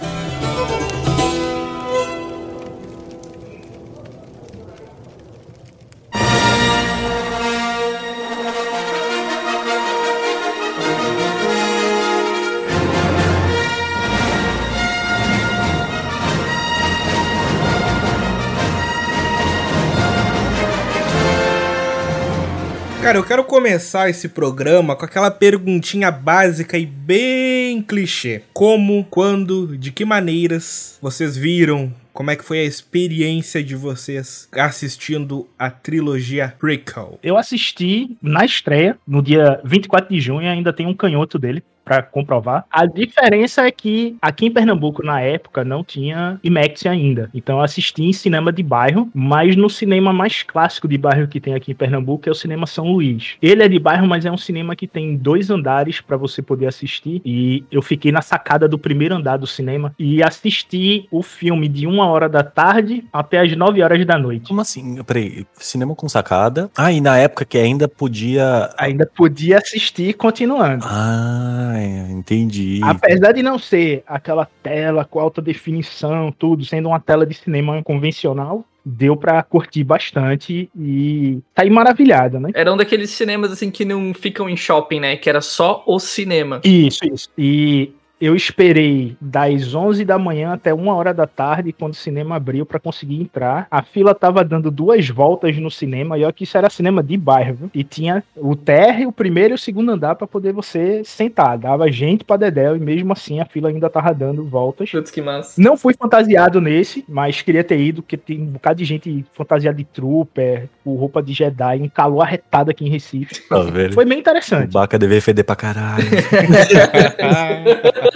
[23.60, 28.42] Começar esse programa com aquela perguntinha básica e bem clichê.
[28.54, 34.48] Como, quando, de que maneiras vocês viram como é que foi a experiência de vocês
[34.54, 37.20] assistindo a trilogia prequel?
[37.22, 42.04] Eu assisti na estreia, no dia 24 de junho, ainda tem um canhoto dele para
[42.04, 42.66] comprovar.
[42.70, 47.32] A diferença é que aqui em Pernambuco, na época, não tinha IMAX ainda.
[47.34, 51.40] Então eu assisti em cinema de bairro, mas no cinema mais clássico de bairro que
[51.40, 53.38] tem aqui em Pernambuco é o Cinema São Luís.
[53.42, 56.68] Ele é de bairro, mas é um cinema que tem dois andares para você poder
[56.68, 57.24] assistir.
[57.26, 61.88] E eu fiquei na sacada do primeiro andar do cinema e assisti o filme de
[61.88, 64.50] uma hora da tarde até as nove horas da noite.
[64.50, 65.02] Como assim?
[65.04, 66.70] Peraí, cinema com sacada.
[66.78, 68.70] Ah, e na época que ainda podia.
[68.78, 70.86] Ainda podia assistir continuando.
[70.86, 72.80] Ah, entendi.
[72.84, 77.82] Apesar de não ser aquela tela com alta definição, tudo, sendo uma tela de cinema
[77.84, 82.50] convencional, deu pra curtir bastante e tá aí maravilhada, né?
[82.54, 85.18] Era um daqueles cinemas assim que não ficam em shopping, né?
[85.18, 86.62] Que era só o cinema.
[86.64, 87.30] Isso, isso.
[87.38, 92.36] E eu esperei das 11 da manhã até 1 hora da tarde, quando o cinema
[92.36, 93.68] abriu, para conseguir entrar.
[93.72, 97.16] A fila tava dando duas voltas no cinema, e olha que isso era cinema de
[97.16, 97.72] bairro, viu?
[97.74, 101.58] E tinha o térreo, o primeiro e o segundo andar para poder você sentar.
[101.58, 104.92] Dava gente pra dedéu, e mesmo assim a fila ainda tava dando voltas.
[104.92, 105.62] Putz, que massa.
[105.62, 109.78] Não fui fantasiado nesse, mas queria ter ido, porque tem um bocado de gente fantasiada
[109.78, 113.42] de trooper, com roupa de Jedi, um calor arretado aqui em Recife.
[113.48, 113.58] Tá?
[113.94, 114.70] Foi bem interessante.
[114.70, 116.04] O Baca deve feder pra caralho.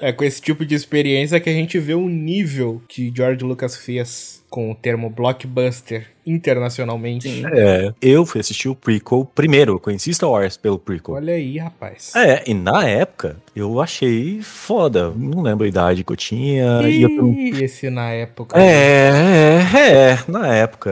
[0.00, 3.76] é com esse tipo de experiência que a gente vê o nível que George Lucas
[3.76, 7.28] fez com o termo blockbuster internacionalmente.
[7.28, 7.42] Sim.
[7.52, 11.14] É, eu fui assistir o prequel primeiro, eu conheci Star Wars pelo prequel.
[11.14, 12.12] Olha aí, rapaz.
[12.16, 15.10] É, e na época eu achei foda.
[15.14, 16.82] Não lembro a idade que eu tinha.
[16.88, 18.58] e eu também- Ih, esse na época.
[18.58, 20.90] É, é, é, na época,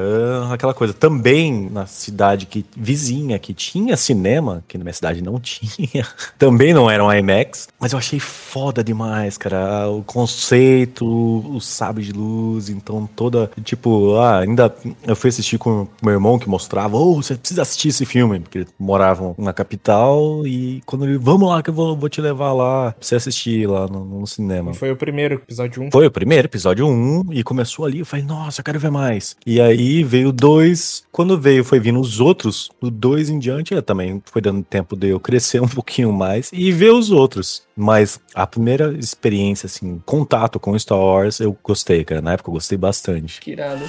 [0.52, 0.92] aquela coisa.
[0.92, 6.06] Também na cidade que vizinha que tinha cinema, que na minha cidade não tinha,
[6.38, 8.95] também não era um IMAX, mas eu achei foda demais,
[9.38, 9.88] cara.
[9.90, 14.74] O conceito, o sabre de luz, então toda, tipo, ah, ainda
[15.06, 18.58] eu fui assistir com meu irmão que mostrava, oh, você precisa assistir esse filme, porque
[18.58, 22.52] eles moravam na capital e quando ele, vamos lá que eu vou, vou te levar
[22.52, 24.74] lá pra você assistir lá no, no cinema.
[24.74, 25.90] Foi o primeiro episódio 1.
[25.90, 29.36] Foi o primeiro, episódio 1, e começou ali, eu falei, nossa, eu quero ver mais.
[29.46, 33.74] E aí veio o 2, quando veio, foi vindo os outros, do 2 em diante,
[33.74, 37.65] eu também foi dando tempo de eu crescer um pouquinho mais e ver os outros.
[37.76, 42.22] Mas a primeira experiência, assim, contato com Star Wars, eu gostei, cara.
[42.22, 43.40] Na época eu gostei bastante.
[43.40, 43.84] Que irado.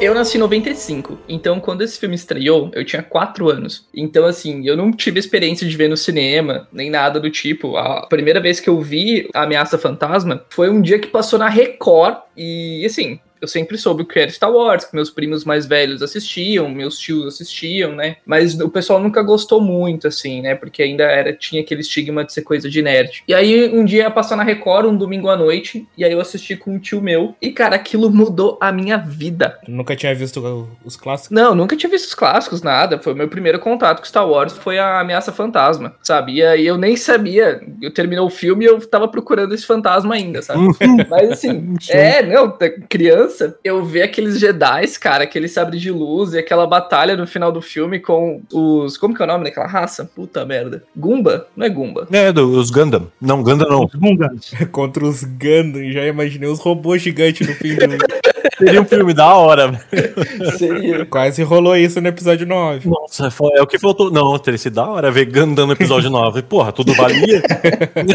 [0.00, 3.88] Eu nasci em 95, então quando esse filme estreou, eu tinha 4 anos.
[3.92, 7.76] Então, assim, eu não tive experiência de ver no cinema, nem nada do tipo.
[7.76, 11.48] A primeira vez que eu vi a Ameaça Fantasma foi um dia que passou na
[11.48, 15.66] Record e, assim, eu sempre soube o que era Star Wars, que meus primos mais
[15.66, 18.16] velhos assistiam, meus tios assistiam, né?
[18.24, 20.54] Mas o pessoal nunca gostou muito, assim, né?
[20.54, 23.22] Porque ainda era tinha aquele estigma de ser coisa de nerd.
[23.26, 26.56] E aí um dia passou na Record, um domingo à noite, e aí eu assisti
[26.56, 27.34] com um tio meu.
[27.40, 29.58] E, cara, aquilo mudou a minha vida.
[29.66, 31.34] Nunca tinha visto os clássicos.
[31.34, 32.98] Não, nunca tinha visto os clássicos, nada.
[32.98, 36.34] Foi o meu primeiro contato com Star Wars, foi a Ameaça Fantasma, sabe?
[36.34, 37.60] E aí eu nem sabia.
[37.80, 40.60] Eu terminou o filme e eu tava procurando esse fantasma ainda, sabe?
[41.08, 42.56] Mas assim, é, não,
[42.88, 43.27] criança
[43.62, 47.62] eu ver aqueles Jedi, cara, aquele sabre de luz e aquela batalha no final do
[47.62, 48.96] filme com os.
[48.96, 50.04] Como que é o nome daquela raça?
[50.04, 50.82] Puta merda.
[50.96, 51.46] Gumba?
[51.56, 52.08] Não é Gumba.
[52.10, 53.10] É, do, os Gundam.
[53.20, 53.84] Não, Gundam não.
[53.84, 54.52] Os Gungans.
[54.70, 57.98] Contra os Gundam, já imaginei os robôs gigantes no fim do.
[58.58, 60.56] Seria um filme da hora, velho.
[60.58, 61.06] Seria.
[61.06, 62.88] Quase rolou isso no episódio 9.
[62.88, 64.10] Nossa, foi- é o que faltou.
[64.10, 66.42] Não, teria sido da hora ver Gundam no episódio 9.
[66.42, 67.42] Porra, tudo valia.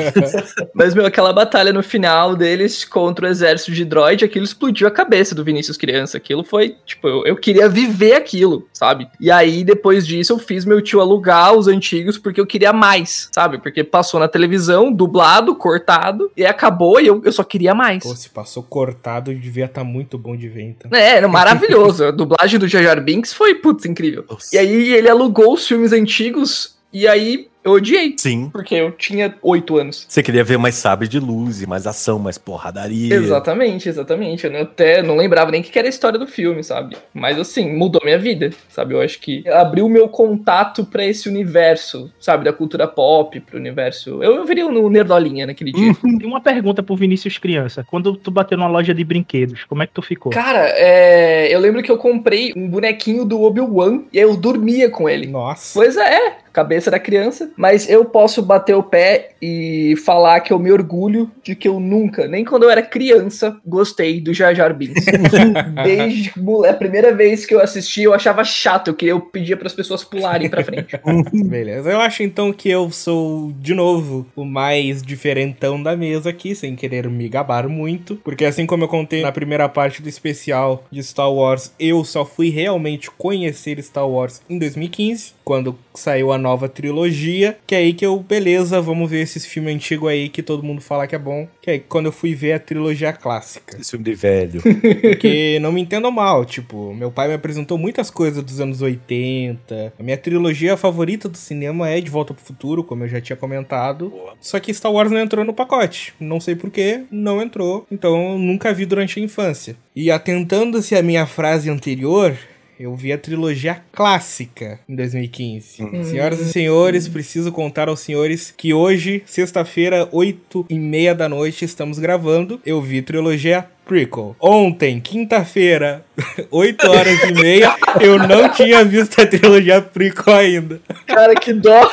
[0.73, 4.91] Mas, meu, aquela batalha no final deles contra o exército de droid, aquilo explodiu a
[4.91, 6.17] cabeça do Vinícius criança.
[6.17, 9.07] Aquilo foi, tipo, eu, eu queria viver aquilo, sabe?
[9.19, 13.29] E aí, depois disso, eu fiz meu tio alugar os antigos porque eu queria mais,
[13.31, 13.57] sabe?
[13.57, 18.03] Porque passou na televisão, dublado, cortado, e acabou e eu, eu só queria mais.
[18.03, 20.91] Pô, se passou cortado, devia estar muito bom de ver, então.
[20.97, 22.05] É, era maravilhoso.
[22.05, 24.25] A dublagem do Jar Jar Binks foi, putz, incrível.
[24.29, 24.55] Nossa.
[24.55, 28.15] E aí ele alugou os filmes antigos e aí eu odiei.
[28.17, 28.49] Sim.
[28.51, 30.05] Porque eu tinha oito anos.
[30.07, 33.13] Você queria ver mais sabre de luz e mais ação, mais porradaria.
[33.15, 34.45] Exatamente, exatamente.
[34.45, 36.95] Eu não- até não lembrava nem o que era a história do filme, sabe?
[37.13, 38.93] Mas assim, mudou minha vida, sabe?
[38.93, 42.43] Eu acho que abriu meu contato pra esse universo, sabe?
[42.45, 44.23] Da cultura pop, pro universo.
[44.23, 45.93] Eu, eu viria no Nerdolinha naquele dia.
[46.01, 47.85] Tem uma pergunta pro Vinícius criança.
[47.89, 50.31] Quando tu bateu numa loja de brinquedos, como é que tu ficou?
[50.31, 54.89] Cara, é, eu lembro que eu comprei um bonequinho do Obi-Wan e aí eu dormia
[54.89, 55.27] com ele.
[55.27, 55.73] Nossa.
[55.73, 57.51] Pois é, cabeça da criança.
[57.57, 61.79] Mas eu posso bater o pé e falar que eu me orgulho de que eu
[61.79, 65.05] nunca, nem quando eu era criança, gostei do Jar Jar Binks.
[65.83, 66.31] Desde
[66.69, 68.89] a primeira vez que eu assisti, eu achava chato.
[68.89, 70.99] Eu, queria, eu pedia para as pessoas pularem pra frente.
[71.33, 71.89] Beleza.
[71.89, 76.75] Eu acho então que eu sou, de novo, o mais diferentão da mesa aqui, sem
[76.75, 78.15] querer me gabar muito.
[78.17, 82.23] Porque assim como eu contei na primeira parte do especial de Star Wars, eu só
[82.23, 87.57] fui realmente conhecer Star Wars em 2015, quando saiu a nova trilogia.
[87.65, 90.81] Que é aí que eu, beleza, vamos ver esses filmes antigos aí que todo mundo
[90.81, 91.47] fala que é bom.
[91.61, 93.77] Que é aí quando eu fui ver a trilogia clássica.
[93.79, 94.61] Esse filme de velho.
[95.01, 99.93] Porque não me entendam mal, tipo, meu pai me apresentou muitas coisas dos anos 80.
[99.97, 103.37] A minha trilogia favorita do cinema é De Volta pro Futuro, como eu já tinha
[103.37, 104.09] comentado.
[104.09, 104.33] Boa.
[104.41, 106.13] Só que Star Wars não entrou no pacote.
[106.19, 107.87] Não sei porquê, não entrou.
[107.89, 109.77] Então eu nunca vi durante a infância.
[109.95, 112.37] E atentando-se à minha frase anterior.
[112.83, 116.03] Eu vi a trilogia clássica em 2015.
[116.03, 121.63] Senhoras e senhores, preciso contar aos senhores que hoje, sexta-feira, 8 e meia da noite,
[121.63, 122.59] estamos gravando.
[122.65, 124.35] Eu vi trilogia prequel.
[124.39, 126.03] Ontem, quinta-feira,
[126.49, 130.81] 8 horas e meia, eu não tinha visto a trilogia prequel ainda.
[131.05, 131.91] Cara, que dó.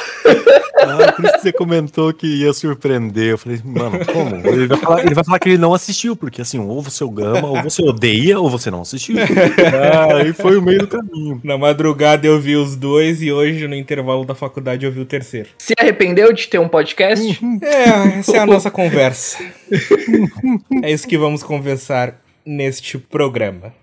[0.81, 3.31] Ah, por isso que você comentou que ia surpreender.
[3.31, 4.37] Eu falei, mano, como?
[4.47, 7.11] Ele vai, falar, ele vai falar que ele não assistiu, porque assim, ou você o
[7.11, 9.17] gama, ou você odeia, ou você não assistiu.
[9.19, 11.41] Ah, aí foi o meio do caminho.
[11.43, 15.05] Na madrugada eu vi os dois e hoje, no intervalo da faculdade, eu vi o
[15.05, 15.49] terceiro.
[15.59, 17.41] Se arrependeu de ter um podcast?
[17.63, 19.39] É, essa é a nossa conversa.
[20.83, 21.80] É isso que vamos conversar
[22.47, 23.75] neste programa.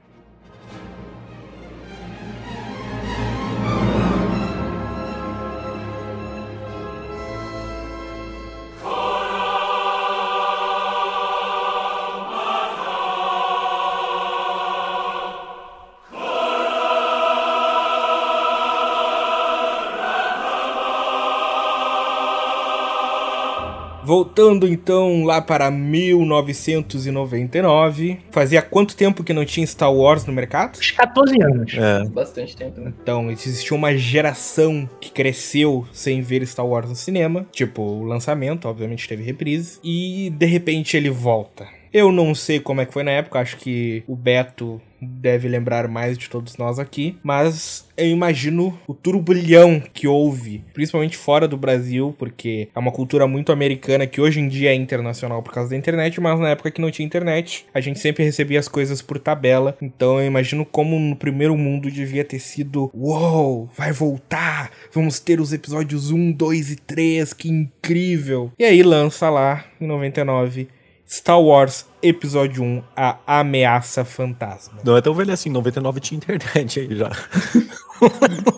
[24.07, 30.77] Voltando então lá para 1999, fazia quanto tempo que não tinha Star Wars no mercado?
[30.77, 31.73] Uns 14 anos.
[31.73, 32.07] É.
[32.07, 32.93] Bastante tempo, né?
[33.01, 37.45] Então, existiu uma geração que cresceu sem ver Star Wars no cinema.
[37.51, 39.77] Tipo, o lançamento, obviamente teve reprise.
[39.83, 41.67] E de repente ele volta.
[41.93, 45.87] Eu não sei como é que foi na época, acho que o Beto deve lembrar
[45.87, 51.57] mais de todos nós aqui, mas eu imagino o turbulhão que houve, principalmente fora do
[51.57, 55.69] Brasil, porque é uma cultura muito americana que hoje em dia é internacional por causa
[55.69, 59.01] da internet, mas na época que não tinha internet, a gente sempre recebia as coisas
[59.01, 59.77] por tabela.
[59.81, 64.71] Então eu imagino como no primeiro mundo devia ter sido: Uou, vai voltar!
[64.91, 68.51] Vamos ter os episódios 1, 2 e 3, que incrível!
[68.57, 70.67] E aí lança lá, em 99,
[71.09, 74.79] Star Wars Episódio 1, A Ameaça Fantasma.
[74.83, 77.11] Não é tão velho assim, 99 tinha internet aí já.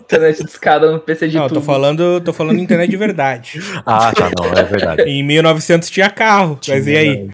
[0.00, 1.66] Internet de escada no PC de Não, eu tô tubo.
[1.66, 3.60] falando, tô falando internet de verdade.
[3.86, 5.02] Ah, tá, não, é verdade.
[5.04, 7.30] Em 1900 tinha carro, mas e aí?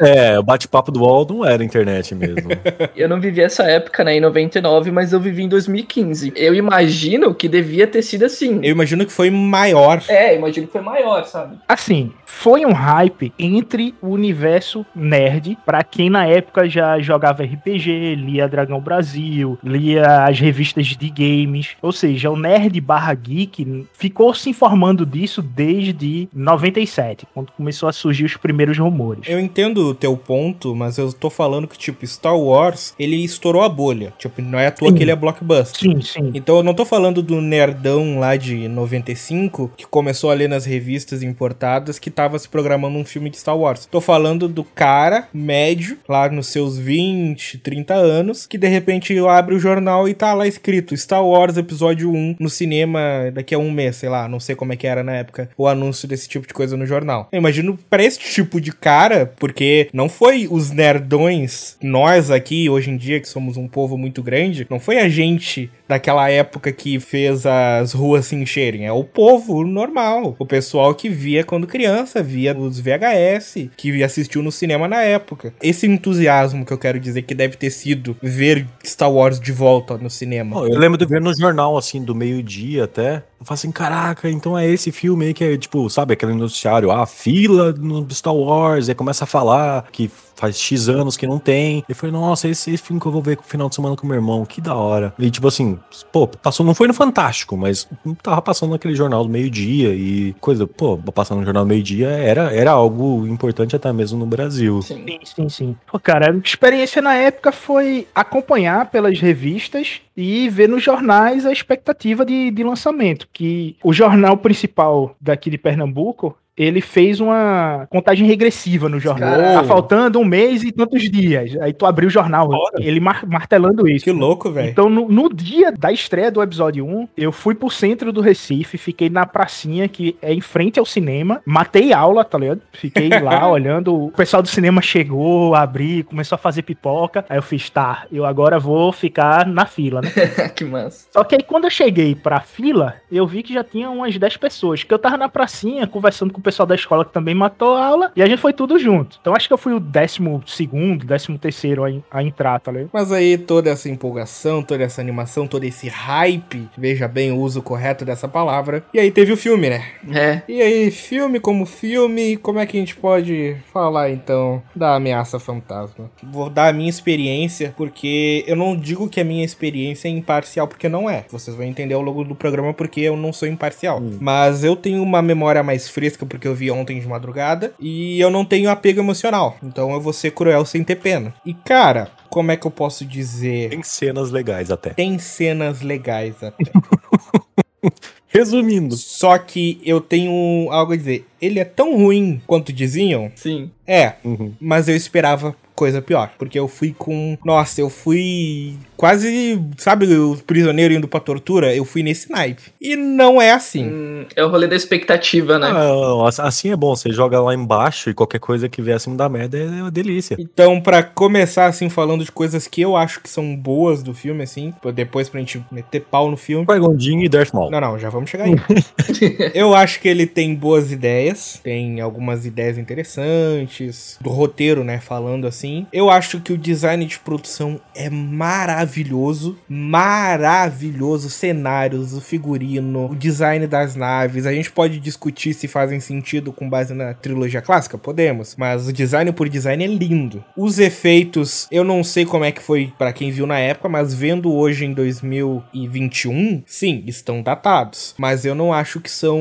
[0.00, 2.48] É, o bate-papo do UOL não era internet mesmo.
[2.94, 6.32] Eu não vivi essa época, né, em 99, mas eu vivi em 2015.
[6.36, 8.60] Eu imagino que devia ter sido assim.
[8.62, 10.02] Eu imagino que foi maior.
[10.08, 11.58] É, imagino que foi maior, sabe?
[11.66, 18.14] Assim, foi um hype entre o universo nerd, pra quem na época já jogava RPG,
[18.14, 21.70] lia Dragão Brasil, lia as revistas de games.
[21.82, 27.92] Ou seja, o nerd barra geek ficou se informando disso desde 97, quando começou a
[27.92, 29.24] surgir os primeiros rumores.
[29.26, 33.62] Eu entendo o teu ponto, mas eu tô falando que, tipo, Star Wars, ele estourou
[33.62, 34.12] a bolha.
[34.18, 34.94] Tipo, não é à toa Sim.
[34.94, 35.80] que ele é blockbuster.
[35.80, 36.30] Sim, sim.
[36.34, 40.64] Então eu não tô falando do nerdão lá de 95, que começou a ler nas
[40.64, 43.86] revistas importadas que tava se programando um filme de Star Wars.
[43.86, 49.54] Tô falando do cara médio, lá nos seus 20, 30 anos, que de repente abre
[49.54, 53.00] o jornal e tá lá escrito Star Wars Episódio 1 no cinema
[53.32, 55.66] daqui a um mês, sei lá, não sei como é que era na época o
[55.66, 57.28] anúncio desse tipo de coisa no jornal.
[57.32, 62.90] Eu imagino pra esse tipo de cara, porque não foi os nerdões, nós aqui hoje
[62.90, 67.00] em dia que somos um povo muito grande, não foi a gente daquela época que
[67.00, 68.86] fez as ruas se encherem.
[68.86, 70.36] É o povo normal.
[70.38, 75.52] O pessoal que via quando criança, via os VHS, que assistiu no cinema na época.
[75.62, 79.96] Esse entusiasmo que eu quero dizer que deve ter sido ver Star Wars de volta
[79.98, 80.56] no cinema.
[80.56, 83.22] Pô, eu lembro de ver no jornal, assim, do meio-dia até.
[83.40, 86.90] Eu falo assim, caraca, então é esse filme aí que é, tipo, sabe, aquele noticiário,
[86.90, 91.38] ah, fila no Star Wars, aí começa a falar que faz X anos que não
[91.38, 91.84] tem.
[91.88, 94.06] E foi, nossa, esse, esse filme que eu vou ver no final de semana com
[94.06, 95.12] meu irmão, que da hora.
[95.18, 95.78] E tipo assim,
[96.12, 97.88] pô, passou, não foi no Fantástico, mas
[98.22, 102.52] tava passando naquele jornal do meio-dia e coisa, pô, passando no jornal do meio-dia era,
[102.52, 104.82] era algo importante até mesmo no Brasil.
[104.82, 105.04] Sim.
[105.06, 105.76] Sim, sim, sim.
[105.90, 111.52] Pô, cara, a experiência na época foi acompanhar pelas revistas e ver nos jornais a
[111.52, 113.27] expectativa de, de lançamento.
[113.32, 116.36] Que o jornal principal daqui de Pernambuco.
[116.58, 119.30] Ele fez uma contagem regressiva no jornal.
[119.30, 119.58] Caralho.
[119.60, 121.56] Tá faltando um mês e tantos dias.
[121.60, 122.48] Aí tu abriu o jornal,
[122.78, 124.04] ele mar- martelando isso.
[124.04, 124.68] Que louco, velho.
[124.70, 128.76] Então, no, no dia da estreia do episódio 1, eu fui pro centro do Recife,
[128.76, 132.60] fiquei na pracinha que é em frente ao cinema, matei aula, tá ligado?
[132.72, 137.24] Fiquei lá olhando, o pessoal do cinema chegou, abri, começou a fazer pipoca.
[137.28, 140.10] Aí eu fiz, tá, eu agora vou ficar na fila, né?
[140.56, 141.06] que massa.
[141.12, 144.36] Só que aí quando eu cheguei pra fila, eu vi que já tinha umas 10
[144.38, 147.74] pessoas, que eu tava na pracinha conversando com o pessoal da escola que também matou
[147.74, 149.18] a aula, e a gente foi tudo junto.
[149.20, 152.90] Então acho que eu fui o décimo segundo, décimo terceiro a, a entrar, tá ligado?
[152.92, 157.60] Mas aí toda essa empolgação, toda essa animação, todo esse hype, veja bem o uso
[157.62, 158.82] correto dessa palavra.
[158.94, 159.84] E aí teve o filme, né?
[160.10, 160.42] É.
[160.48, 165.38] E aí, filme como filme, como é que a gente pode falar então da ameaça
[165.38, 166.10] fantasma?
[166.22, 170.68] Vou dar a minha experiência, porque eu não digo que a minha experiência é imparcial,
[170.68, 171.24] porque não é.
[171.30, 174.00] Vocês vão entender ao longo do programa porque eu não sou imparcial.
[174.20, 178.30] Mas eu tenho uma memória mais fresca porque eu vi ontem de madrugada e eu
[178.30, 179.56] não tenho apego emocional.
[179.62, 181.34] Então eu vou ser cruel sem ter pena.
[181.44, 183.70] E cara, como é que eu posso dizer?
[183.70, 184.90] Tem cenas legais até.
[184.90, 186.70] Tem cenas legais até.
[188.28, 191.26] Resumindo, Só que eu tenho algo a dizer.
[191.40, 193.32] Ele é tão ruim quanto diziam?
[193.34, 193.70] Sim.
[193.86, 194.52] É, uhum.
[194.60, 196.32] mas eu esperava coisa pior.
[196.36, 197.38] Porque eu fui com.
[197.44, 199.62] Nossa, eu fui quase.
[199.76, 201.72] Sabe o prisioneiro indo pra tortura?
[201.74, 202.62] Eu fui nesse naipe.
[202.80, 203.84] E não é assim.
[203.84, 205.68] Hum, é o rolê da expectativa, né?
[205.70, 209.28] Ah, assim é bom, você joga lá embaixo e qualquer coisa que vier acima da
[209.28, 210.36] merda é uma delícia.
[210.38, 214.42] Então, pra começar, assim, falando de coisas que eu acho que são boas do filme,
[214.42, 216.66] assim, depois pra gente meter pau no filme.
[216.66, 217.70] Qui-Gon e Darth Maul.
[217.70, 218.56] Não, não, já vamos chegar aí.
[219.54, 225.46] eu acho que ele tem boas ideias, tem algumas ideias interessantes, do roteiro, né, falando
[225.46, 225.67] assim.
[225.92, 233.66] Eu acho que o design de produção é maravilhoso, maravilhoso, cenários, o figurino, o design
[233.66, 234.46] das naves.
[234.46, 238.92] A gente pode discutir se fazem sentido com base na trilogia clássica, podemos, mas o
[238.92, 240.44] design por design é lindo.
[240.56, 244.14] Os efeitos, eu não sei como é que foi pra quem viu na época, mas
[244.14, 249.38] vendo hoje em 2021, sim, estão datados, mas eu não acho que são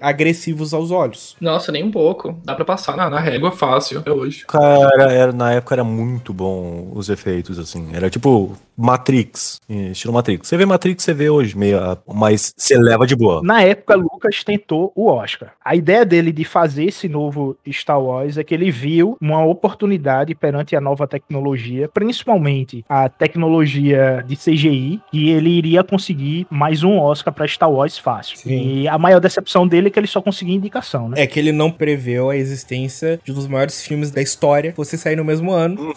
[0.00, 1.36] agressivos aos olhos.
[1.40, 2.38] Nossa, nem um pouco.
[2.44, 4.44] Dá pra passar na, na régua fácil até hoje.
[4.46, 7.88] Cara, era, na época era muito bom os efeitos, assim.
[7.92, 10.46] Era tipo tipo Matrix, estilo Matrix.
[10.46, 13.42] Você vê Matrix, você vê hoje, meio, mas você leva de boa.
[13.42, 15.52] Na época, Lucas tentou o Oscar.
[15.64, 20.32] A ideia dele de fazer esse novo Star Wars é que ele viu uma oportunidade
[20.32, 26.98] perante a nova tecnologia, principalmente a tecnologia de CGI, e ele iria conseguir mais um
[26.98, 28.38] Oscar para Star Wars fácil.
[28.38, 28.82] Sim.
[28.82, 31.20] E a maior decepção dele é que ele só conseguia indicação, né?
[31.20, 34.96] É que ele não preveu a existência de um dos maiores filmes da história, você
[34.96, 35.94] sair no mesmo ano,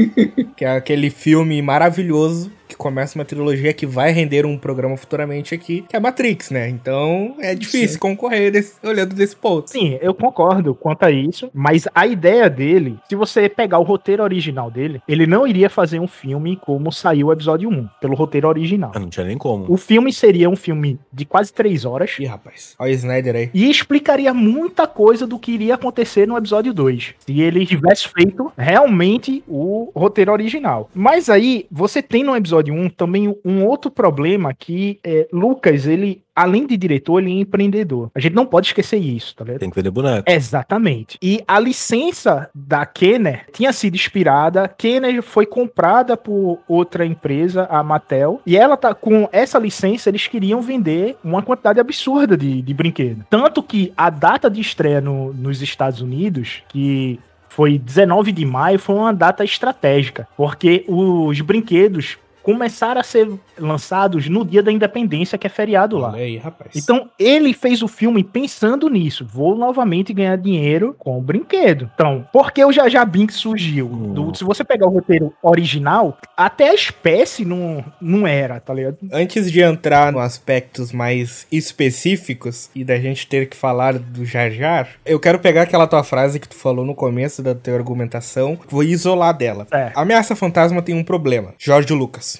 [0.56, 5.54] que é aquele filme maravilhoso que começa uma trilogia que vai render um programa futuramente
[5.54, 6.68] aqui, que é Matrix, né?
[6.68, 7.98] Então é difícil Sim.
[7.98, 9.70] concorrer desse, olhando desse ponto.
[9.70, 14.22] Sim, eu concordo quanto a isso, mas a ideia dele, se você pegar o roteiro
[14.22, 18.48] original dele, ele não iria fazer um filme como saiu o episódio 1, pelo roteiro
[18.48, 18.92] original.
[18.94, 19.66] Eu não tinha nem como.
[19.68, 22.16] O filme seria um filme de quase três horas.
[22.18, 22.74] Ih, rapaz.
[22.78, 23.50] Olha o Snyder aí.
[23.54, 27.14] E explicaria muita coisa do que iria acontecer no episódio 2.
[27.18, 30.90] Se ele tivesse feito realmente o roteiro original.
[30.94, 36.24] Mas aí, você tem no episódio 1 também um outro problema que é, Lucas, ele
[36.34, 38.10] além de diretor, ele é empreendedor.
[38.14, 39.60] A gente não pode esquecer isso, tá vendo?
[39.60, 40.28] Tem que vender boneco.
[40.28, 41.16] Exatamente.
[41.22, 44.68] E a licença da Kenner tinha sido inspirada.
[44.68, 50.26] Kenner foi comprada por outra empresa, a Mattel, e ela tá com essa licença, eles
[50.26, 53.24] queriam vender uma quantidade absurda de, de brinquedo.
[53.30, 58.80] Tanto que a data de estreia no, nos Estados Unidos, que foi 19 de maio,
[58.80, 65.38] foi uma data estratégica, porque os brinquedos começaram a ser lançados no dia da independência,
[65.38, 66.12] que é feriado lá.
[66.12, 66.70] Aí, rapaz.
[66.76, 69.26] Então, ele fez o filme pensando nisso.
[69.26, 71.90] Vou novamente ganhar dinheiro com o brinquedo.
[71.94, 73.86] Então, por que o Jaja Binks surgiu?
[73.86, 74.12] Hum.
[74.12, 78.98] Do, se você pegar o roteiro original, até a espécie não, não era, tá ligado?
[79.10, 84.50] Antes de entrar nos aspectos mais específicos e da gente ter que falar do Jar
[84.50, 88.58] Jar, eu quero pegar aquela tua frase que tu falou no começo da tua argumentação,
[88.68, 89.66] vou isolar dela.
[89.72, 89.92] É.
[89.94, 91.54] Ameaça Fantasma tem um problema.
[91.58, 92.33] Jorge Lucas.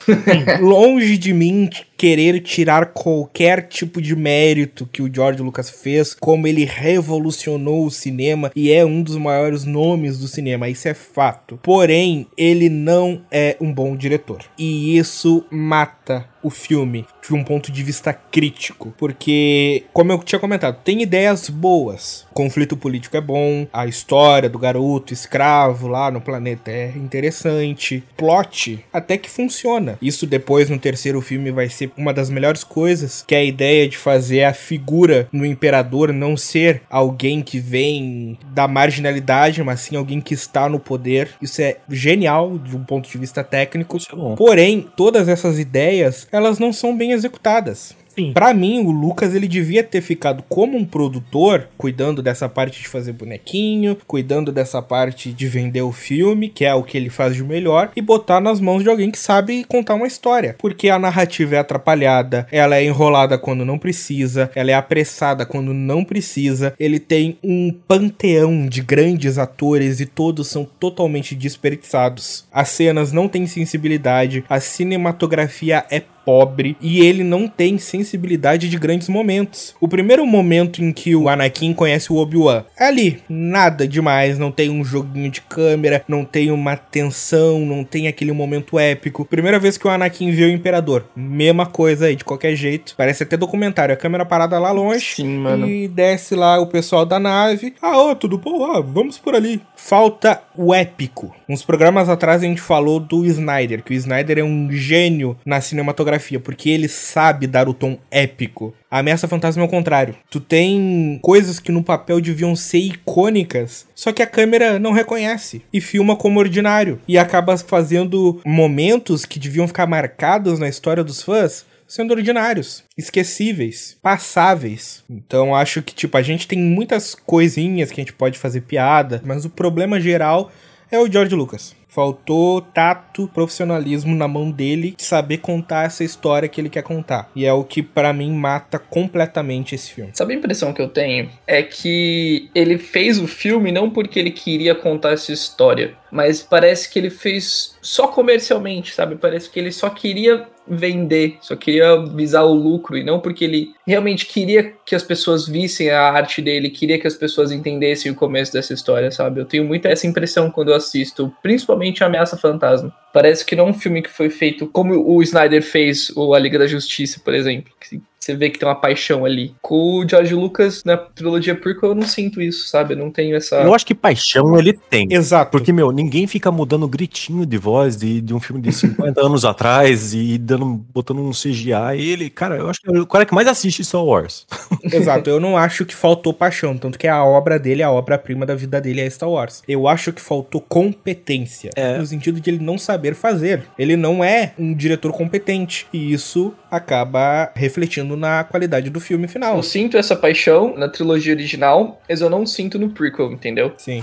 [0.60, 1.68] Longe de mim
[2.04, 7.90] querer tirar qualquer tipo de mérito que o George Lucas fez, como ele revolucionou o
[7.90, 11.58] cinema e é um dos maiores nomes do cinema, isso é fato.
[11.62, 14.44] Porém, ele não é um bom diretor.
[14.58, 20.38] E isso mata o filme de um ponto de vista crítico, porque, como eu tinha
[20.38, 22.26] comentado, tem ideias boas.
[22.30, 28.04] O conflito político é bom, a história do garoto escravo lá no planeta é interessante,
[28.14, 29.98] plot até que funciona.
[30.02, 33.88] Isso depois no terceiro filme vai ser uma das melhores coisas, que é a ideia
[33.88, 39.96] de fazer a figura no imperador não ser alguém que vem da marginalidade, mas sim
[39.96, 41.30] alguém que está no poder.
[41.40, 43.96] Isso é genial de um ponto de vista técnico.
[43.96, 47.94] É Porém, todas essas ideias elas não são bem executadas.
[48.32, 52.88] Para mim, o Lucas ele devia ter ficado como um produtor, cuidando dessa parte de
[52.88, 57.34] fazer bonequinho, cuidando dessa parte de vender o filme, que é o que ele faz
[57.34, 60.56] de melhor, e botar nas mãos de alguém que sabe contar uma história.
[60.58, 65.72] Porque a narrativa é atrapalhada, ela é enrolada quando não precisa, ela é apressada quando
[65.72, 66.74] não precisa.
[66.78, 72.46] Ele tem um panteão de grandes atores e todos são totalmente desperdiçados.
[72.52, 78.78] As cenas não têm sensibilidade, a cinematografia é pobre e ele não tem sensibilidade de
[78.78, 79.74] grandes momentos.
[79.80, 84.50] O primeiro momento em que o Anakin conhece o Obi-Wan é ali, nada demais, não
[84.50, 89.24] tem um joguinho de câmera, não tem uma tensão, não tem aquele momento épico.
[89.24, 92.94] Primeira vez que o Anakin vê o Imperador, mesma coisa aí, de qualquer jeito.
[92.96, 95.68] Parece até documentário, a câmera parada lá longe Sim, mano.
[95.68, 97.74] e desce lá o pessoal da nave.
[97.80, 98.64] Ah, ó, tudo bom?
[98.64, 99.60] Ah, vamos por ali.
[99.76, 101.34] Falta o épico.
[101.48, 105.60] Uns programas atrás a gente falou do Snyder, que o Snyder é um gênio na
[105.60, 108.74] cinematografia porque ele sabe dar o tom épico.
[108.90, 110.16] A Ameaça Fantasma é o contrário.
[110.30, 115.62] Tu tem coisas que no papel deviam ser icônicas, só que a câmera não reconhece
[115.72, 117.00] e filma como ordinário.
[117.06, 123.96] E acaba fazendo momentos que deviam ficar marcados na história dos fãs sendo ordinários, esquecíveis,
[124.02, 125.04] passáveis.
[125.08, 129.22] Então acho que tipo a gente tem muitas coisinhas que a gente pode fazer piada,
[129.24, 130.50] mas o problema geral
[130.90, 131.74] é o George Lucas.
[131.88, 137.30] Faltou tato, profissionalismo na mão dele de saber contar essa história que ele quer contar.
[137.36, 140.10] E é o que para mim mata completamente esse filme.
[140.12, 141.30] Sabe a impressão que eu tenho?
[141.46, 146.90] É que ele fez o filme não porque ele queria contar essa história, mas parece
[146.90, 149.14] que ele fez só comercialmente, sabe?
[149.14, 153.74] Parece que ele só queria vender, só queria visar o lucro e não porque ele
[153.86, 158.14] realmente queria que as pessoas vissem a arte dele, queria que as pessoas entendessem o
[158.14, 159.40] começo dessa história, sabe?
[159.40, 162.94] Eu tenho muito essa impressão quando eu assisto, principalmente a Ameaça Fantasma.
[163.12, 166.38] Parece que não é um filme que foi feito como o Snyder fez, ou A
[166.38, 167.72] Liga da Justiça, por exemplo.
[167.80, 169.54] Que Você vê que tem uma paixão ali.
[169.60, 172.94] Com o George Lucas, na trilogia prequel, eu não sinto isso, sabe?
[172.94, 173.56] Eu não tenho essa...
[173.56, 175.06] Eu acho que paixão ele tem.
[175.10, 175.50] Exato.
[175.50, 179.44] Porque, meu, ninguém fica mudando gritinho de voz de, de um filme de 50 anos
[179.44, 181.98] atrás e dando, botando um CGI.
[181.98, 184.46] E ele, cara, eu acho que é o cara que mais assiste Star Wars.
[184.82, 188.54] Exato, eu não acho que faltou paixão, tanto que a obra dele, a obra-prima da
[188.54, 189.62] vida dele é Star Wars.
[189.68, 191.98] Eu acho que faltou competência, É.
[191.98, 193.64] no sentido de ele não saber fazer.
[193.78, 199.56] Ele não é um diretor competente, e isso acaba refletindo na qualidade do filme final.
[199.56, 203.72] Eu sinto essa paixão na trilogia original, mas eu não sinto no prequel, entendeu?
[203.76, 204.02] Sim.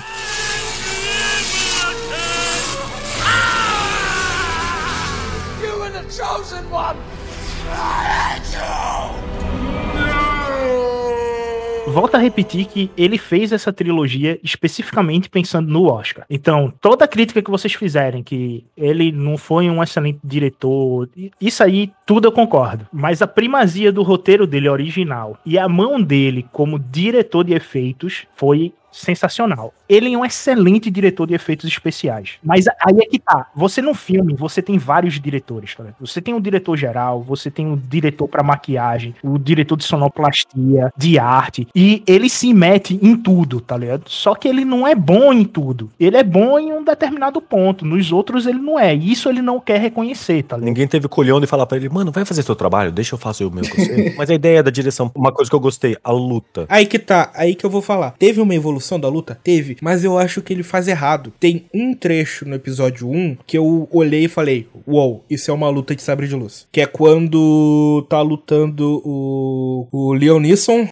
[11.91, 16.25] Volta a repetir que ele fez essa trilogia especificamente pensando no Oscar.
[16.29, 21.91] Então, toda crítica que vocês fizerem, que ele não foi um excelente diretor, isso aí
[22.05, 22.87] tudo eu concordo.
[22.93, 28.25] Mas a primazia do roteiro dele original e a mão dele como diretor de efeitos
[28.37, 29.73] foi sensacional.
[29.87, 32.33] Ele é um excelente diretor de efeitos especiais.
[32.43, 33.47] Mas aí é que tá.
[33.55, 35.99] Você no filme, você tem vários diretores, tá ligado?
[35.99, 40.91] Você tem um diretor geral, você tem um diretor pra maquiagem, o diretor de sonoplastia,
[40.97, 44.03] de arte, e ele se mete em tudo, tá ligado?
[44.07, 45.89] Só que ele não é bom em tudo.
[45.99, 47.85] Ele é bom em um determinado ponto.
[47.85, 48.95] Nos outros ele não é.
[48.95, 50.67] E Isso ele não quer reconhecer, tá ligado?
[50.67, 53.45] Ninguém teve colhão de falar pra ele, mano, vai fazer seu trabalho, deixa eu fazer
[53.45, 53.63] o meu.
[54.17, 56.65] Mas a ideia da direção, uma coisa que eu gostei, a luta.
[56.69, 58.11] Aí que tá, aí que eu vou falar.
[58.11, 59.39] Teve uma evolução da luta?
[59.43, 61.33] Teve, mas eu acho que ele faz errado.
[61.39, 65.69] Tem um trecho no episódio 1 que eu olhei e falei: Uou, isso é uma
[65.69, 66.67] luta de sabre de luz.
[66.71, 70.41] Que é quando tá lutando o, o Leon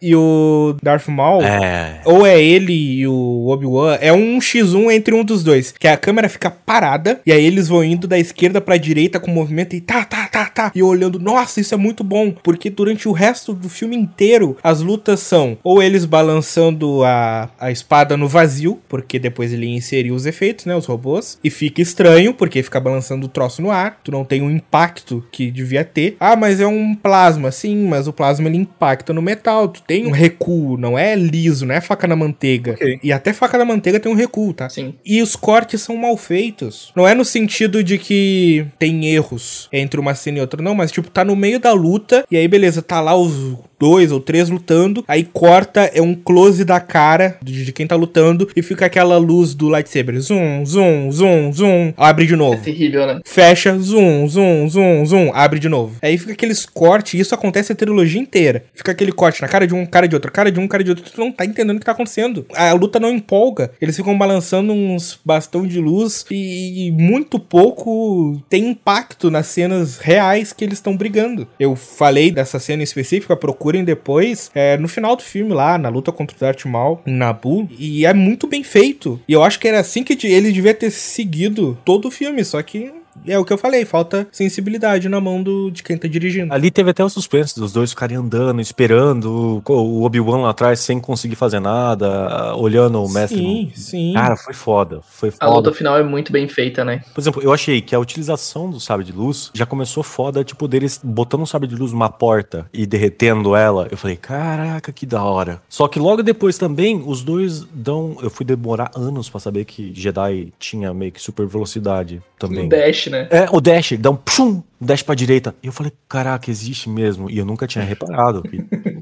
[0.02, 1.42] e o Darth Maul.
[1.42, 2.00] É.
[2.04, 3.98] Ou é ele e o Obi-Wan.
[4.00, 5.72] É um X1 entre um dos dois.
[5.72, 7.20] Que a câmera fica parada.
[7.26, 10.46] E aí eles vão indo da esquerda pra direita com movimento e tá, tá, tá,
[10.46, 10.72] tá.
[10.74, 12.32] E eu olhando, nossa, isso é muito bom.
[12.42, 17.70] Porque durante o resto do filme inteiro, as lutas são ou eles balançando a, a
[17.80, 18.80] espada no vazio.
[18.88, 20.74] Porque depois ele inseriu os efeitos, né?
[20.74, 21.38] Os robôs.
[21.42, 24.00] E fica estranho, porque fica balançando o troço no ar.
[24.02, 26.16] Tu não tem o impacto que devia ter.
[26.20, 27.50] Ah, mas é um plasma.
[27.50, 29.68] Sim, mas o plasma ele impacta no metal.
[29.68, 32.72] Tu tem um recuo, não é liso, não é faca na manteiga.
[32.72, 33.00] Ok.
[33.02, 34.68] E até faca na manteiga tem um recuo, tá?
[34.68, 34.94] Sim.
[35.04, 36.92] E os cortes são mal feitos.
[36.94, 40.92] Não é no sentido de que tem erros entre uma cena e outra, não, mas
[40.92, 44.50] tipo, tá no meio da luta, e aí beleza, tá lá os dois ou três
[44.50, 49.16] lutando, aí corta, é um close da cara de, quem tá lutando, e fica aquela
[49.16, 50.20] luz do lightsaber.
[50.20, 51.94] Zoom, zoom, zoom, zoom.
[51.96, 52.62] Abre de É novo.
[52.62, 53.20] terrível, né?
[53.24, 55.96] Fecha, zoom, zoom, zoom, zoom, abre de novo.
[56.02, 58.64] Aí fica aqueles cortes, e isso acontece a trilogia inteira.
[58.74, 60.90] Fica aquele corte na cara de um, cara de outro, cara de um, cara de
[60.90, 61.04] outro.
[61.10, 62.44] Tu não tá entendendo o que tá acontecendo.
[62.54, 63.70] A luta não empolga.
[63.80, 70.52] Eles ficam balançando uns bastão de luz e muito pouco tem impacto nas cenas reais
[70.52, 71.46] que eles estão brigando.
[71.58, 73.36] Eu falei dessa cena específica,
[73.84, 77.68] depois, é, no final do filme lá, na luta contra o Darth Maul, em Nabu,
[77.78, 79.20] e é muito bem feito.
[79.28, 82.62] E eu acho que era assim que ele devia ter seguido todo o filme, só
[82.62, 82.92] que
[83.26, 86.52] é o que eu falei, falta sensibilidade na mão do, de quem tá dirigindo.
[86.52, 91.00] Ali teve até o suspense dos dois ficarem andando, esperando o Obi-Wan lá atrás sem
[91.00, 93.38] conseguir fazer nada, olhando o mestre.
[93.38, 94.12] Sim, sim.
[94.14, 95.00] Cara, foi foda.
[95.02, 95.50] Foi A foda.
[95.56, 97.02] luta final é muito bem feita, né?
[97.14, 100.66] Por exemplo, eu achei que a utilização do sabre de luz já começou foda, tipo,
[100.68, 103.88] deles botando um sabre de luz numa porta e derretendo ela.
[103.90, 105.60] Eu falei, caraca, que da hora.
[105.68, 108.16] Só que logo depois também, os dois dão.
[108.22, 112.66] Eu fui demorar anos pra saber que Jedi tinha meio que super velocidade também.
[112.66, 113.28] O Dash, né?
[113.30, 115.54] É, o dash, dá um pum, dash pra direita.
[115.62, 117.30] E eu falei, caraca, existe mesmo.
[117.30, 118.42] E eu nunca tinha reparado.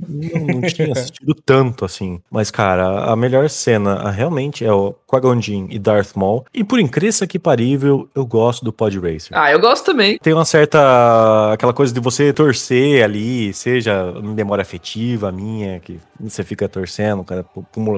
[0.09, 2.21] não, não tinha assistido tanto assim.
[2.31, 6.45] Mas, cara, a melhor cena realmente é o Qui-Gon Jinn e Darth Maul.
[6.53, 9.31] E por incrível que parível, eu gosto do Pod Racer.
[9.33, 10.19] Ah, eu gosto também.
[10.19, 11.53] Tem uma certa.
[11.53, 17.25] aquela coisa de você torcer ali, seja em memória afetiva minha, que você fica torcendo
[17.25, 17.45] cara,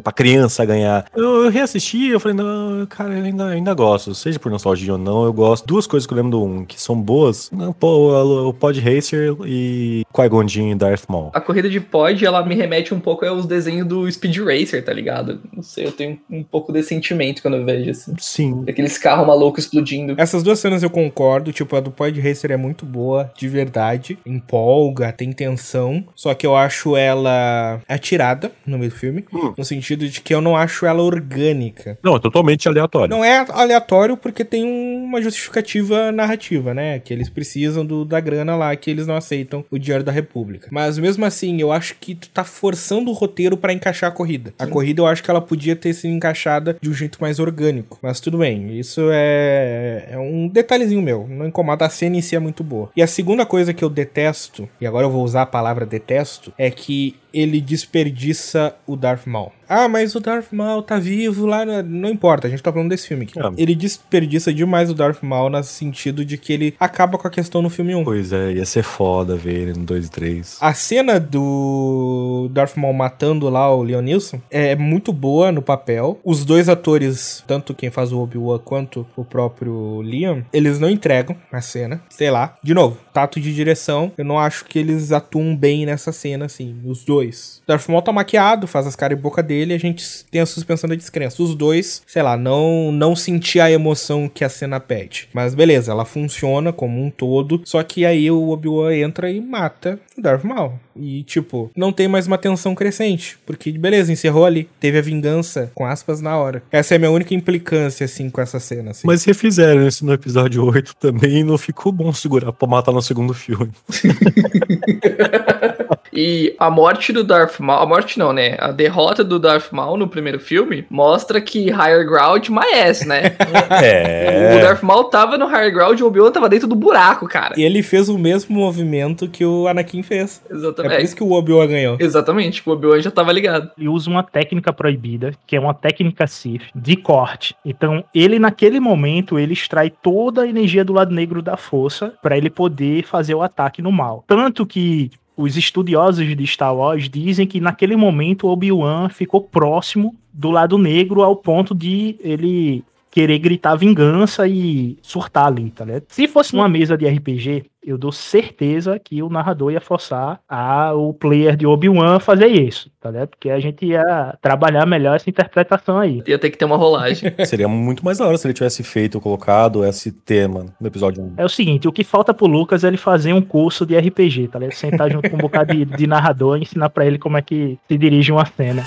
[0.03, 1.07] pra criança ganhar.
[1.15, 4.15] Eu, eu reassisti eu falei, não, cara, eu ainda, ainda gosto.
[4.15, 5.67] Seja por nostalgia ou não, eu gosto.
[5.67, 9.35] Duas coisas que eu lembro do um, que são boas, não, o, o Pod Racer
[9.47, 11.31] e Qui-Gon Jinn e Darth Maul.
[11.33, 14.93] A corrida de pod, ela me remete um pouco aos desenhos do Speed Racer, tá
[14.93, 15.41] ligado?
[15.55, 18.15] Não sei, eu tenho um pouco desse sentimento quando eu vejo, assim.
[18.19, 18.65] Sim.
[18.69, 20.15] Aqueles carros malucos explodindo.
[20.19, 24.19] Essas duas cenas eu concordo, tipo, a do Pod Racer é muito boa, de verdade,
[24.27, 29.53] empolga, tem tensão, só que eu acho ela atirada no meio do filme, Hum.
[29.57, 31.99] no sentido de que eu não acho ela orgânica.
[32.03, 33.15] Não, é totalmente aleatório.
[33.15, 36.99] Não é aleatório porque tem uma justificativa narrativa, né?
[36.99, 40.13] Que eles precisam precisam do, da grana lá, que eles não aceitam o dinheiro da
[40.13, 40.69] República.
[40.71, 44.53] Mas mesmo assim, eu acho que tu tá forçando o roteiro para encaixar a corrida.
[44.59, 47.99] A corrida eu acho que ela podia ter sido encaixada de um jeito mais orgânico.
[48.03, 51.27] Mas tudo bem, isso é, é um detalhezinho meu.
[51.29, 52.91] Não incomoda, a cena em si é muito boa.
[52.97, 56.53] E a segunda coisa que eu detesto, e agora eu vou usar a palavra detesto,
[56.57, 59.53] é que ele desperdiça o Darth Maul.
[59.69, 63.07] Ah, mas o Darth Maul tá vivo lá, não importa, a gente tá falando desse
[63.07, 63.39] filme aqui.
[63.39, 63.53] Ah.
[63.57, 67.63] Ele desperdiça demais o Darth Maul no sentido de que ele acaba com a questão
[67.63, 68.03] no filme 1.
[68.03, 70.59] Pois é, ia ser foda ver ele no 2 e 3.
[70.61, 76.19] A cena do Darth Maul matando lá o Leon Nilsson é muito boa no papel.
[76.25, 81.37] Os dois atores, tanto quem faz o Obi-Wan quanto o próprio Liam, eles não entregam
[81.53, 82.03] a cena.
[82.09, 82.57] Sei lá.
[82.63, 84.11] De novo, tato de direção.
[84.19, 86.81] Eu não acho que eles atuam bem nessa cena, assim.
[86.85, 87.20] Os dois.
[87.67, 90.47] Darth Maul tá maquiado, faz as caras e boca dele e a gente tem a
[90.47, 91.43] suspensão da descrença.
[91.43, 95.29] Os dois, sei lá, não, não sentir a emoção que a cena pede.
[95.33, 97.63] Mas beleza, ela funciona como um todo.
[97.65, 100.73] Só que aí o Obi-Wan entra e mata o Darth Maul.
[100.97, 103.39] E, tipo, não tem mais uma tensão crescente.
[103.47, 104.69] Porque, beleza, encerrou ali.
[104.79, 106.63] Teve a vingança, com aspas, na hora.
[106.71, 108.91] Essa é a minha única implicância, assim, com essa cena.
[108.91, 109.07] Assim.
[109.07, 113.01] Mas refizeram isso no episódio 8 também e não ficou bom segurar pra matar no
[113.01, 113.71] segundo filme.
[116.13, 118.57] E a morte do Darth Maul, a morte não, né?
[118.59, 123.37] A derrota do Darth Maul no primeiro filme mostra que Higher Ground maes, né?
[123.71, 124.57] É.
[124.57, 127.55] O Darth Maul tava no Higher Ground e o Obi-Wan tava dentro do buraco, cara.
[127.57, 130.43] E ele fez o mesmo movimento que o Anakin fez.
[130.51, 130.95] É Exatamente.
[130.95, 131.97] por isso que o Obi-Wan ganhou.
[132.01, 133.71] Exatamente, o Obi-Wan já tava ligado.
[133.79, 137.55] Ele usa uma técnica proibida, que é uma técnica Sith, de corte.
[137.65, 142.37] Então, ele naquele momento, ele extrai toda a energia do lado negro da força para
[142.37, 144.25] ele poder fazer o ataque no mal.
[144.27, 150.51] Tanto que os estudiosos de Star Wars dizem que naquele momento Obi-Wan ficou próximo do
[150.51, 156.05] lado negro ao ponto de ele querer gritar vingança e surtar ali, tá ligado?
[156.09, 160.95] Se fosse uma mesa de RPG, eu dou certeza que o narrador ia forçar a,
[160.95, 163.31] o player de Obi-Wan a fazer isso, tá ligado?
[163.31, 166.23] Porque a gente ia trabalhar melhor essa interpretação aí.
[166.27, 167.33] Ia ter que ter uma rolagem.
[167.45, 171.35] Seria muito mais da hora se ele tivesse feito, colocado esse tema no episódio 1.
[171.39, 174.49] É o seguinte, o que falta pro Lucas é ele fazer um curso de RPG,
[174.49, 174.77] tá ligado?
[174.77, 177.79] Sentar junto com um bocado de, de narrador e ensinar pra ele como é que
[177.89, 178.85] se dirige uma cena.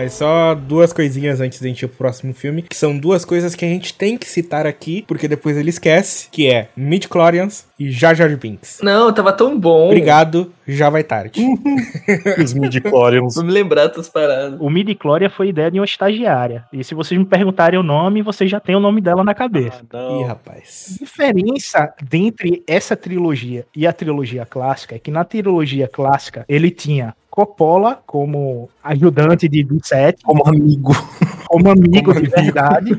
[0.00, 3.54] Mas só duas coisinhas antes da gente ir pro próximo filme, que são duas coisas
[3.54, 7.90] que a gente tem que citar aqui, porque depois ele esquece, que é Mid-Chlorians e
[7.90, 8.80] Jar Jar Binks.
[8.82, 9.86] Não, tava tão bom.
[9.86, 11.40] Obrigado, já vai tarde.
[12.38, 13.34] Os midi-chlorians.
[13.34, 14.60] Vou me lembrar das paradas.
[14.60, 16.66] O midi-chlória foi ideia de uma estagiária.
[16.70, 19.80] E se vocês me perguntarem o nome, vocês já têm o nome dela na cabeça.
[19.94, 20.98] Ih, rapaz.
[21.00, 26.70] A diferença dentre essa trilogia e a trilogia clássica é que na trilogia clássica ele
[26.70, 30.92] tinha Coppola como ajudante de 27, Como amigo.
[31.50, 32.92] Como amigo de verdade,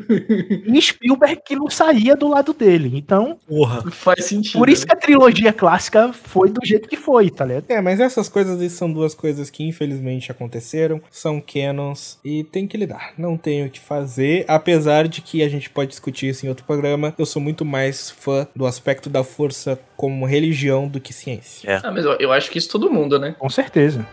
[0.68, 2.92] e Spielberg que não saía do lado dele.
[2.94, 3.90] Então, Porra.
[3.90, 4.60] Faz sentido.
[4.60, 7.64] por isso que a trilogia clássica foi do jeito que foi, tá ligado?
[7.70, 12.68] É, mas essas coisas aí são duas coisas que infelizmente aconteceram, são canons e tem
[12.68, 13.14] que lidar.
[13.18, 16.66] Não tenho o que fazer, apesar de que a gente pode discutir isso em outro
[16.66, 17.14] programa.
[17.18, 21.80] Eu sou muito mais fã do aspecto da força como religião do que ciência.
[21.82, 23.34] Ah, mas eu, eu acho que isso todo mundo, né?
[23.40, 24.06] Com certeza.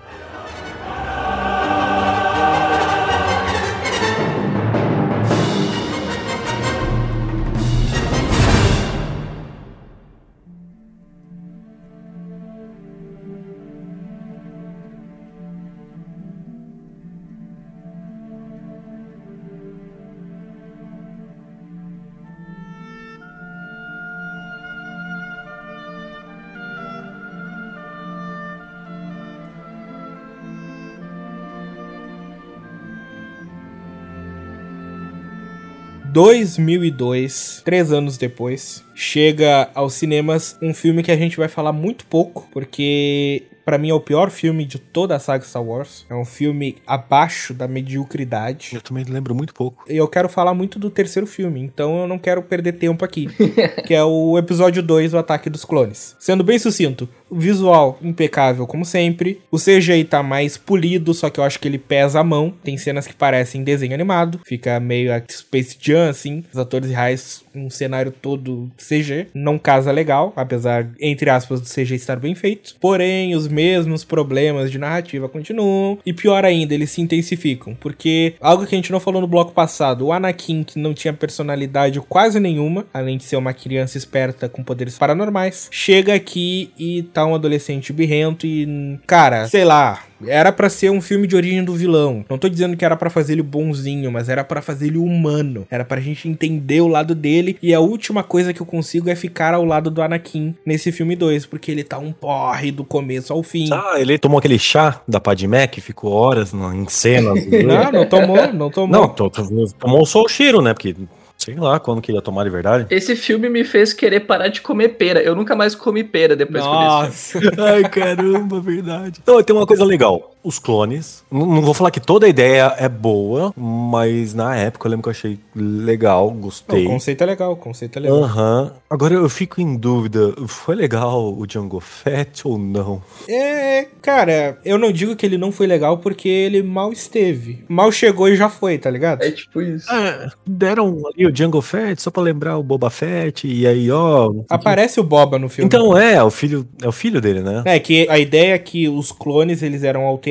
[36.18, 42.04] 2002, três anos depois, chega aos cinemas um filme que a gente vai falar muito
[42.06, 46.06] pouco, porque pra mim é o pior filme de toda a saga Star Wars.
[46.08, 48.70] É um filme abaixo da mediocridade.
[48.72, 49.84] Eu também lembro muito pouco.
[49.86, 53.28] E eu quero falar muito do terceiro filme, então eu não quero perder tempo aqui.
[53.86, 56.16] que é o episódio 2, o Ataque dos Clones.
[56.18, 59.42] Sendo bem sucinto, o visual impecável como sempre.
[59.50, 62.54] O CGI tá mais polido, só que eu acho que ele pesa a mão.
[62.64, 64.40] Tem cenas que parecem desenho animado.
[64.46, 66.42] Fica meio a Space Jam, assim.
[66.50, 69.26] Os atores reais, um cenário todo CG.
[69.34, 72.76] Não casa legal, apesar, entre aspas, do CG estar bem feito.
[72.80, 75.98] Porém, os mesmos problemas de narrativa continuam.
[76.06, 77.74] E pior ainda, eles se intensificam.
[77.74, 81.12] Porque algo que a gente não falou no bloco passado, o Anakin, que não tinha
[81.12, 87.02] personalidade quase nenhuma, além de ser uma criança esperta com poderes paranormais, chega aqui e
[87.02, 88.98] tá um adolescente birrento e.
[89.04, 92.24] Cara, sei lá, era para ser um filme de origem do vilão.
[92.28, 95.66] Não tô dizendo que era para fazer ele bonzinho, mas era para fazer ele humano.
[95.70, 97.56] Era pra gente entender o lado dele.
[97.62, 101.14] E a última coisa que eu consigo é ficar ao lado do Anakin nesse filme
[101.16, 103.68] 2, porque ele tá um porre do começo ao fim.
[103.72, 107.32] Ah, ele tomou aquele chá da Padmé que ficou horas em cena.
[107.34, 108.88] Não, não tomou, não tomou.
[109.00, 110.72] Não, to- to- tomou só o cheiro, né?
[110.74, 110.94] Porque
[111.38, 112.86] sei lá quando que ele ia tomar de verdade.
[112.90, 115.22] Esse filme me fez querer parar de comer pera.
[115.22, 117.46] Eu nunca mais comi pera depois que eu vi esse filme.
[117.56, 117.62] Nossa.
[117.74, 119.20] Ai, caramba, verdade.
[119.22, 120.34] Então, tem uma coisa legal.
[120.42, 121.24] Os clones.
[121.30, 125.02] Não, não vou falar que toda a ideia é boa, mas na época eu lembro
[125.02, 126.86] que eu achei legal, Não, gostei.
[126.86, 128.22] o conceito é legal, o conceito é legal.
[128.22, 128.72] Aham.
[128.88, 133.02] Agora eu fico em dúvida, foi legal o Django Fett ou não?
[133.28, 137.64] É, cara, eu não digo que ele não foi legal porque ele mal esteve.
[137.68, 139.22] Mal chegou e já foi, tá ligado?
[139.22, 139.92] É tipo isso.
[139.92, 144.32] É, deram ali o Django Fett só pra lembrar o Boba Fett e aí, ó...
[144.48, 145.66] Aparece o Boba no filme.
[145.66, 147.62] Então é, o filho, é o filho dele, né?
[147.66, 150.27] É que a ideia é que os clones eles eram alterados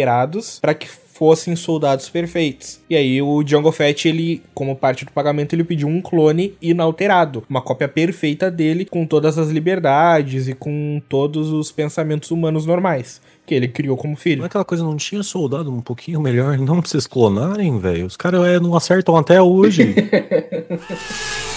[0.61, 2.79] pra que fossem soldados perfeitos.
[2.87, 7.43] E aí o Django Fett, ele, como parte do pagamento, ele pediu um clone inalterado,
[7.49, 13.19] uma cópia perfeita dele com todas as liberdades e com todos os pensamentos humanos normais
[13.47, 14.43] que ele criou como Não filho.
[14.43, 18.05] é aquela coisa, não tinha soldado um pouquinho melhor, não pra vocês clonarem, velho?
[18.05, 19.95] Os caras é, não acertam até hoje.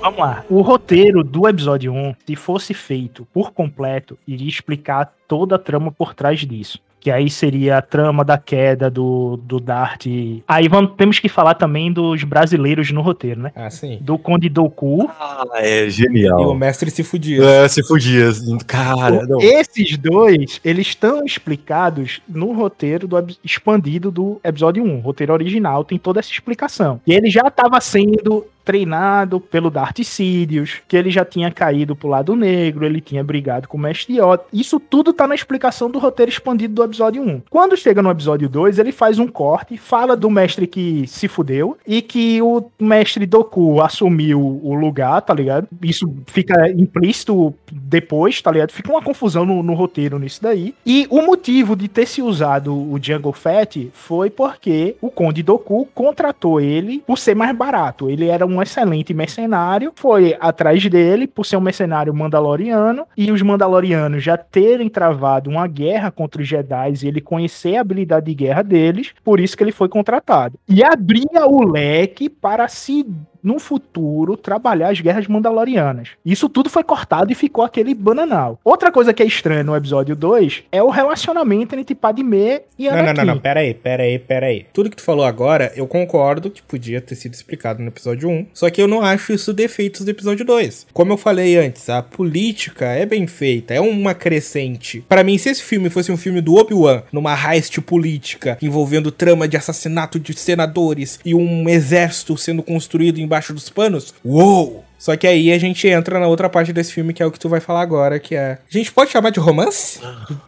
[0.00, 0.44] Vamos lá.
[0.48, 5.90] O roteiro do episódio 1, se fosse feito por completo, iria explicar toda a trama
[5.92, 6.78] por trás disso.
[7.00, 10.06] Que aí seria a trama da queda do, do Dart.
[10.48, 13.52] Aí vamos, temos que falar também dos brasileiros no roteiro, né?
[13.54, 13.98] Ah, sim.
[14.00, 15.08] Do Conde Doku.
[15.18, 16.54] ah, é E o genial.
[16.56, 17.42] mestre se fudia.
[17.44, 18.30] É, se fudia.
[18.66, 19.40] Cara, não.
[19.40, 24.96] Esses dois, eles estão explicados no roteiro do expandido do episódio 1.
[24.96, 27.00] O roteiro original tem toda essa explicação.
[27.06, 32.06] E ele já estava sendo treinado pelo Darth Sidious, que ele já tinha caído pro
[32.06, 34.44] lado negro, ele tinha brigado com o Mestre Yoda.
[34.52, 37.44] Isso tudo tá na explicação do roteiro expandido do episódio 1.
[37.48, 41.78] Quando chega no episódio 2, ele faz um corte, fala do mestre que se fudeu
[41.86, 45.66] e que o mestre Doku assumiu o lugar, tá ligado?
[45.82, 48.72] Isso fica implícito depois, tá ligado?
[48.72, 50.74] Fica uma confusão no, no roteiro nisso daí.
[50.84, 55.88] E o motivo de ter se usado o Jungle Fett foi porque o Conde Doku
[55.94, 58.10] contratou ele por ser mais barato.
[58.10, 63.42] Ele era um excelente mercenário, foi atrás dele por ser um mercenário mandaloriano e os
[63.42, 68.34] mandalorianos já terem travado uma guerra contra os Jedi e ele conhecer a habilidade de
[68.34, 70.58] guerra deles, por isso que ele foi contratado.
[70.68, 73.06] E abria o leque para se
[73.48, 76.10] no futuro trabalhar as guerras mandalorianas.
[76.24, 78.60] Isso tudo foi cortado e ficou aquele bananal.
[78.62, 82.92] Outra coisa que é estranha no episódio 2 é o relacionamento entre Padmé e Não,
[82.92, 83.06] Anakin.
[83.06, 84.66] não, não, não, pera aí, pera aí, pera aí.
[84.70, 88.48] Tudo que tu falou agora, eu concordo que podia ter sido explicado no episódio 1,
[88.52, 90.88] só que eu não acho isso defeitos do episódio 2.
[90.92, 95.02] Como eu falei antes, a política é bem feita, é uma crescente.
[95.08, 99.48] Pra mim, se esse filme fosse um filme do Obi-Wan, numa heist política, envolvendo trama
[99.48, 104.84] de assassinato de senadores e um exército sendo construído embaixo dos panos, uou!
[104.98, 107.38] Só que aí a gente entra na outra parte desse filme, que é o que
[107.38, 108.58] tu vai falar agora, que é...
[108.68, 110.00] A gente pode chamar de romance?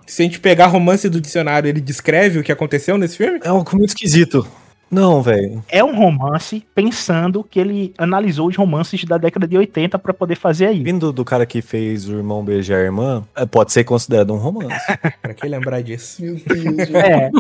[0.07, 3.39] Se a gente pegar romance do dicionário, ele descreve o que aconteceu nesse filme?
[3.45, 4.45] É algo muito esquisito.
[4.91, 5.63] Não, velho.
[5.69, 10.35] É um romance pensando que ele analisou os romances da década de 80 pra poder
[10.35, 10.83] fazer aí.
[10.83, 14.39] Vindo do cara que fez o irmão beijar a irmã, é, pode ser considerado um
[14.39, 14.75] romance.
[15.23, 16.23] Pra que lembrar disso?
[16.23, 16.97] Meu Deus, gente.
[16.97, 17.31] É,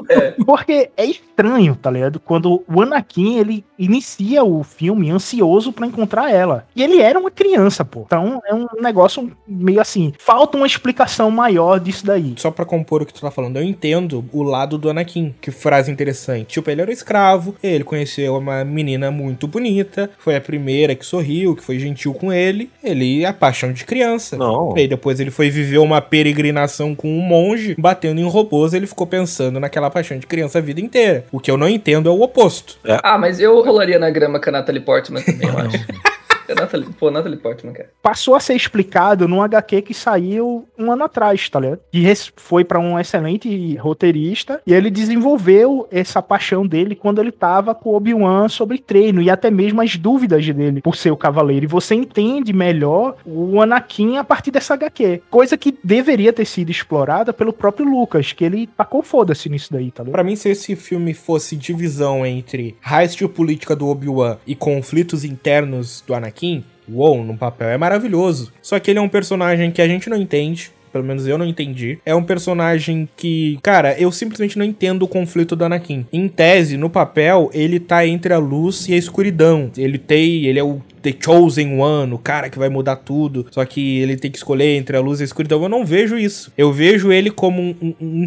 [0.44, 2.20] porque é estranho, tá ligado?
[2.20, 6.66] Quando o Anakin, ele inicia o filme ansioso pra encontrar ela.
[6.76, 8.02] E ele era uma criança, pô.
[8.06, 12.34] Então é um negócio meio assim, falta uma explicação maior disso daí.
[12.36, 15.34] Só pra compor o que tu tá falando, eu entendo o lado do Anakin.
[15.40, 16.46] Que frase interessante.
[16.46, 21.04] Tipo, ele era um escravo, ele conheceu uma menina muito bonita, foi a primeira que
[21.04, 22.70] sorriu, que foi gentil com ele.
[22.82, 24.36] Ele, a paixão de criança.
[24.36, 24.74] Não.
[24.76, 28.86] E aí depois ele foi viver uma peregrinação com um monge, batendo em robôs, ele
[28.86, 31.24] ficou pensando naquela paixão de criança a vida inteira.
[31.30, 32.78] O que eu não entendo é o oposto.
[33.02, 35.78] Ah, mas eu rolaria na grama com a Natalie Portman também, eu acho.
[36.50, 37.90] É Natalie, pô, Natalie Portman, cara.
[38.02, 41.78] Passou a ser explicado num HQ que saiu um ano atrás, tá ligado?
[41.92, 47.72] Que foi para um excelente roteirista e ele desenvolveu essa paixão dele quando ele tava
[47.72, 51.66] com Obi-Wan sobre treino e até mesmo as dúvidas dele por ser o cavaleiro.
[51.66, 55.22] E você entende melhor o Anakin a partir dessa HQ.
[55.30, 59.92] Coisa que deveria ter sido explorada pelo próprio Lucas, que ele tacou foda-se nisso daí,
[59.92, 60.14] tá ligado?
[60.14, 66.02] Pra mim, se esse filme fosse divisão entre raiz geopolítica do Obi-Wan e conflitos internos
[66.04, 66.39] do Anakin,
[66.88, 68.52] uou, no papel é maravilhoso.
[68.62, 71.46] Só que ele é um personagem que a gente não entende, pelo menos eu não
[71.46, 71.98] entendi.
[72.04, 76.06] É um personagem que, cara, eu simplesmente não entendo o conflito do Anakin.
[76.12, 79.70] Em tese, no papel, ele tá entre a luz e a escuridão.
[79.76, 83.46] Ele tem, ele é o The Chosen One, o cara que vai mudar tudo.
[83.50, 85.62] Só que ele tem que escolher entre a luz e a escuridão.
[85.62, 86.52] Eu não vejo isso.
[86.56, 88.24] Eu vejo ele como um, um, um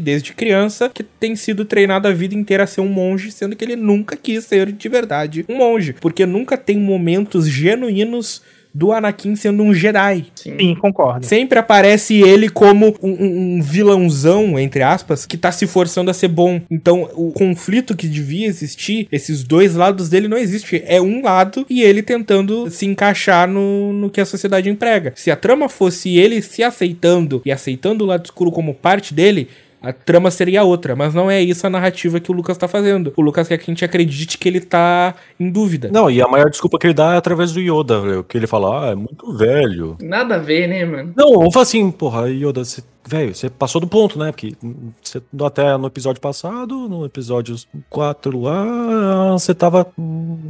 [0.00, 3.64] desde criança que tem sido treinado a vida inteira a ser um monge, sendo que
[3.64, 5.94] ele nunca quis ser de verdade um monge.
[6.00, 8.42] Porque nunca tem momentos genuínos
[8.72, 10.26] do Anakin sendo um Jedi.
[10.34, 11.24] Sim, Sim concordo.
[11.26, 16.28] Sempre aparece ele como um, um, vilãozão, entre aspas, que tá se forçando a ser
[16.28, 16.60] bom.
[16.70, 20.82] Então, o conflito que devia existir, esses dois lados dele não existe.
[20.86, 25.12] É um lado e ele tentando se encaixar no, no que a sociedade emprega.
[25.16, 29.48] Se a trama fosse ele se aceitando e aceitando o lado escuro como parte dele,
[29.82, 33.12] a trama seria outra, mas não é isso a narrativa que o Lucas tá fazendo.
[33.16, 35.88] O Lucas quer que a gente acredite que ele tá em dúvida.
[35.92, 38.88] Não, e a maior desculpa que ele dá é através do Yoda, que ele fala,
[38.88, 39.96] ah, é muito velho.
[40.00, 41.12] Nada a ver, né, mano?
[41.16, 44.30] Não, vamos falar assim, porra, Yoda, você velho, você passou do ponto, né?
[44.30, 44.54] Porque
[45.02, 47.56] você até no episódio passado, no episódio
[47.88, 49.86] 4 lá, você tava,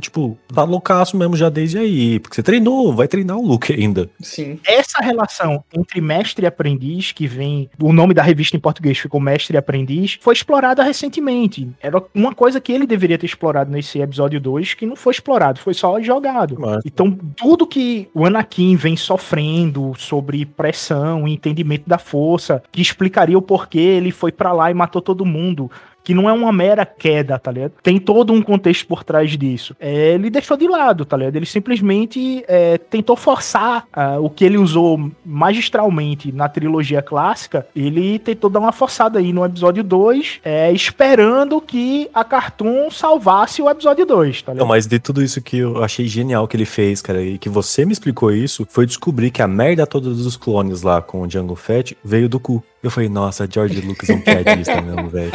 [0.01, 2.19] tipo, tá loucaço mesmo já desde aí.
[2.21, 4.11] Porque você treinou, vai treinar o Luke ainda.
[4.21, 4.59] Sim.
[4.65, 7.71] Essa relação entre mestre e aprendiz, que vem.
[7.81, 11.69] O nome da revista em português ficou Mestre e Aprendiz, foi explorada recentemente.
[11.81, 15.61] Era uma coisa que ele deveria ter explorado nesse episódio 2, que não foi explorado,
[15.61, 16.57] foi só jogado.
[16.59, 16.83] Mas...
[16.85, 22.40] Então, tudo que o Anakin vem sofrendo sobre pressão e entendimento da força
[22.73, 25.71] que explicaria o porquê ele foi para lá e matou todo mundo
[26.03, 27.73] que não é uma mera queda, tá ligado?
[27.83, 29.75] Tem todo um contexto por trás disso.
[29.79, 31.37] É, ele deixou de lado, tá ligado?
[31.37, 38.19] Ele simplesmente é, tentou forçar uh, o que ele usou magistralmente na trilogia clássica, ele
[38.19, 43.69] tentou dar uma forçada aí no episódio 2, é, esperando que a Cartoon salvasse o
[43.69, 44.63] episódio 2, tá ligado?
[44.63, 47.49] Não, mas de tudo isso que eu achei genial que ele fez, cara, e que
[47.49, 51.27] você me explicou isso, foi descobrir que a merda toda dos clones lá com o
[51.27, 52.63] Django Fett veio do cu.
[52.83, 55.33] Eu falei, nossa, George Lucas é um piadista mesmo, velho.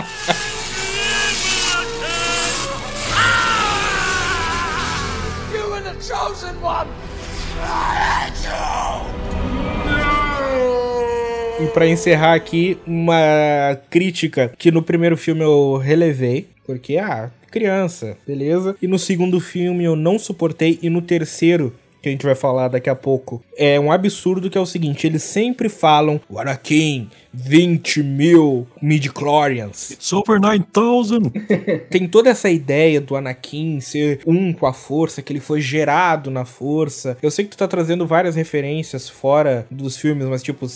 [11.62, 18.18] E para encerrar aqui, uma crítica que no primeiro filme eu relevei, porque, ah, criança,
[18.26, 18.76] beleza?
[18.82, 21.74] E no segundo filme eu não suportei, e no terceiro
[22.06, 25.08] que a gente vai falar daqui a pouco, é um absurdo que é o seguinte,
[25.08, 29.90] eles sempre falam, o Anakin, 20 mil midichlorians.
[29.90, 31.32] It's over 9000.
[31.90, 36.30] Tem toda essa ideia do Anakin ser um com a força, que ele foi gerado
[36.30, 37.18] na força.
[37.24, 40.68] Eu sei que tu tá trazendo várias referências fora dos filmes, mas tipo,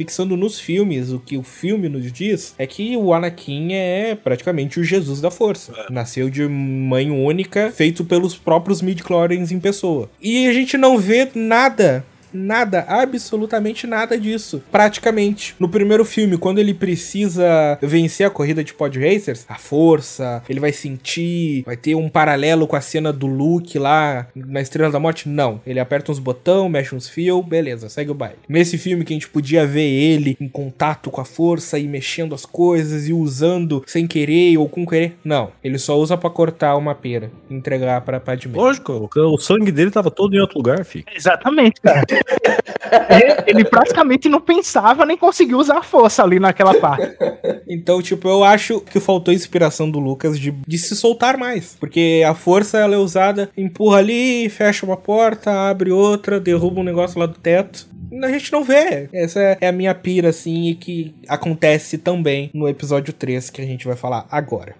[0.00, 4.80] fixando nos filmes, o que o filme nos diz é que o Anakin é praticamente
[4.80, 5.74] o Jesus da força.
[5.76, 5.92] É.
[5.92, 10.08] Nasceu de mãe única, feito pelos próprios midichlorians em pessoa.
[10.18, 14.62] E a gente não vê nada nada, absolutamente nada disso.
[14.70, 15.54] Praticamente.
[15.58, 20.60] No primeiro filme, quando ele precisa vencer a corrida de pod racers, a força, ele
[20.60, 25.00] vai sentir, vai ter um paralelo com a cena do Luke lá na Estrela da
[25.00, 25.28] Morte.
[25.28, 25.60] Não.
[25.66, 28.38] Ele aperta uns botão, mexe uns fios, beleza, segue o baile.
[28.48, 32.34] Nesse filme que a gente podia ver ele em contato com a força e mexendo
[32.34, 35.16] as coisas e usando sem querer ou com querer.
[35.24, 35.50] Não.
[35.62, 38.56] Ele só usa para cortar uma pera e entregar pra Padme.
[38.56, 41.04] Lógico, o sangue dele tava todo em outro lugar, filho.
[41.14, 42.04] Exatamente, cara.
[43.46, 47.16] ele praticamente não pensava nem conseguiu usar força ali naquela parte.
[47.68, 51.76] Então, tipo, eu acho que faltou inspiração do Lucas de, de se soltar mais.
[51.78, 56.84] Porque a força ela é usada, empurra ali, fecha uma porta, abre outra, derruba um
[56.84, 57.88] negócio lá do teto
[58.24, 59.08] a gente não vê.
[59.12, 63.64] Essa é a minha pira, assim, e que acontece também no episódio 3 que a
[63.64, 64.74] gente vai falar agora.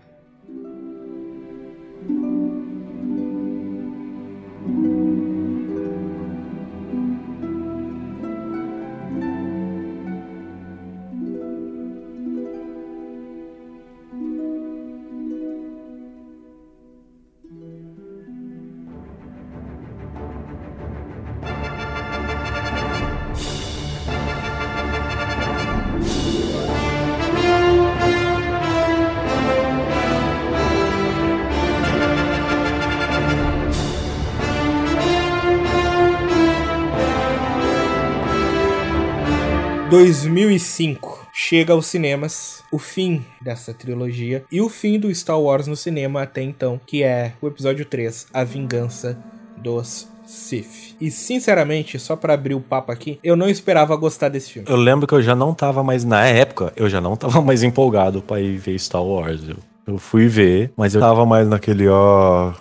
[39.90, 45.74] 2005 chega aos cinemas o fim dessa trilogia e o fim do Star Wars no
[45.74, 49.18] cinema até então, que é o episódio 3, A Vingança
[49.56, 50.94] dos Sith.
[51.00, 54.68] E sinceramente, só para abrir o papo aqui, eu não esperava gostar desse filme.
[54.70, 57.64] Eu lembro que eu já não tava mais, na época, eu já não tava mais
[57.64, 59.42] empolgado pra ir ver Star Wars.
[59.48, 59.56] Eu
[59.90, 62.52] eu fui ver, mas eu tava mais naquele, ó.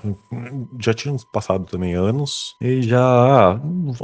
[0.80, 2.56] Já tinha passado também anos.
[2.60, 3.00] E já.
[3.00, 3.60] Ah,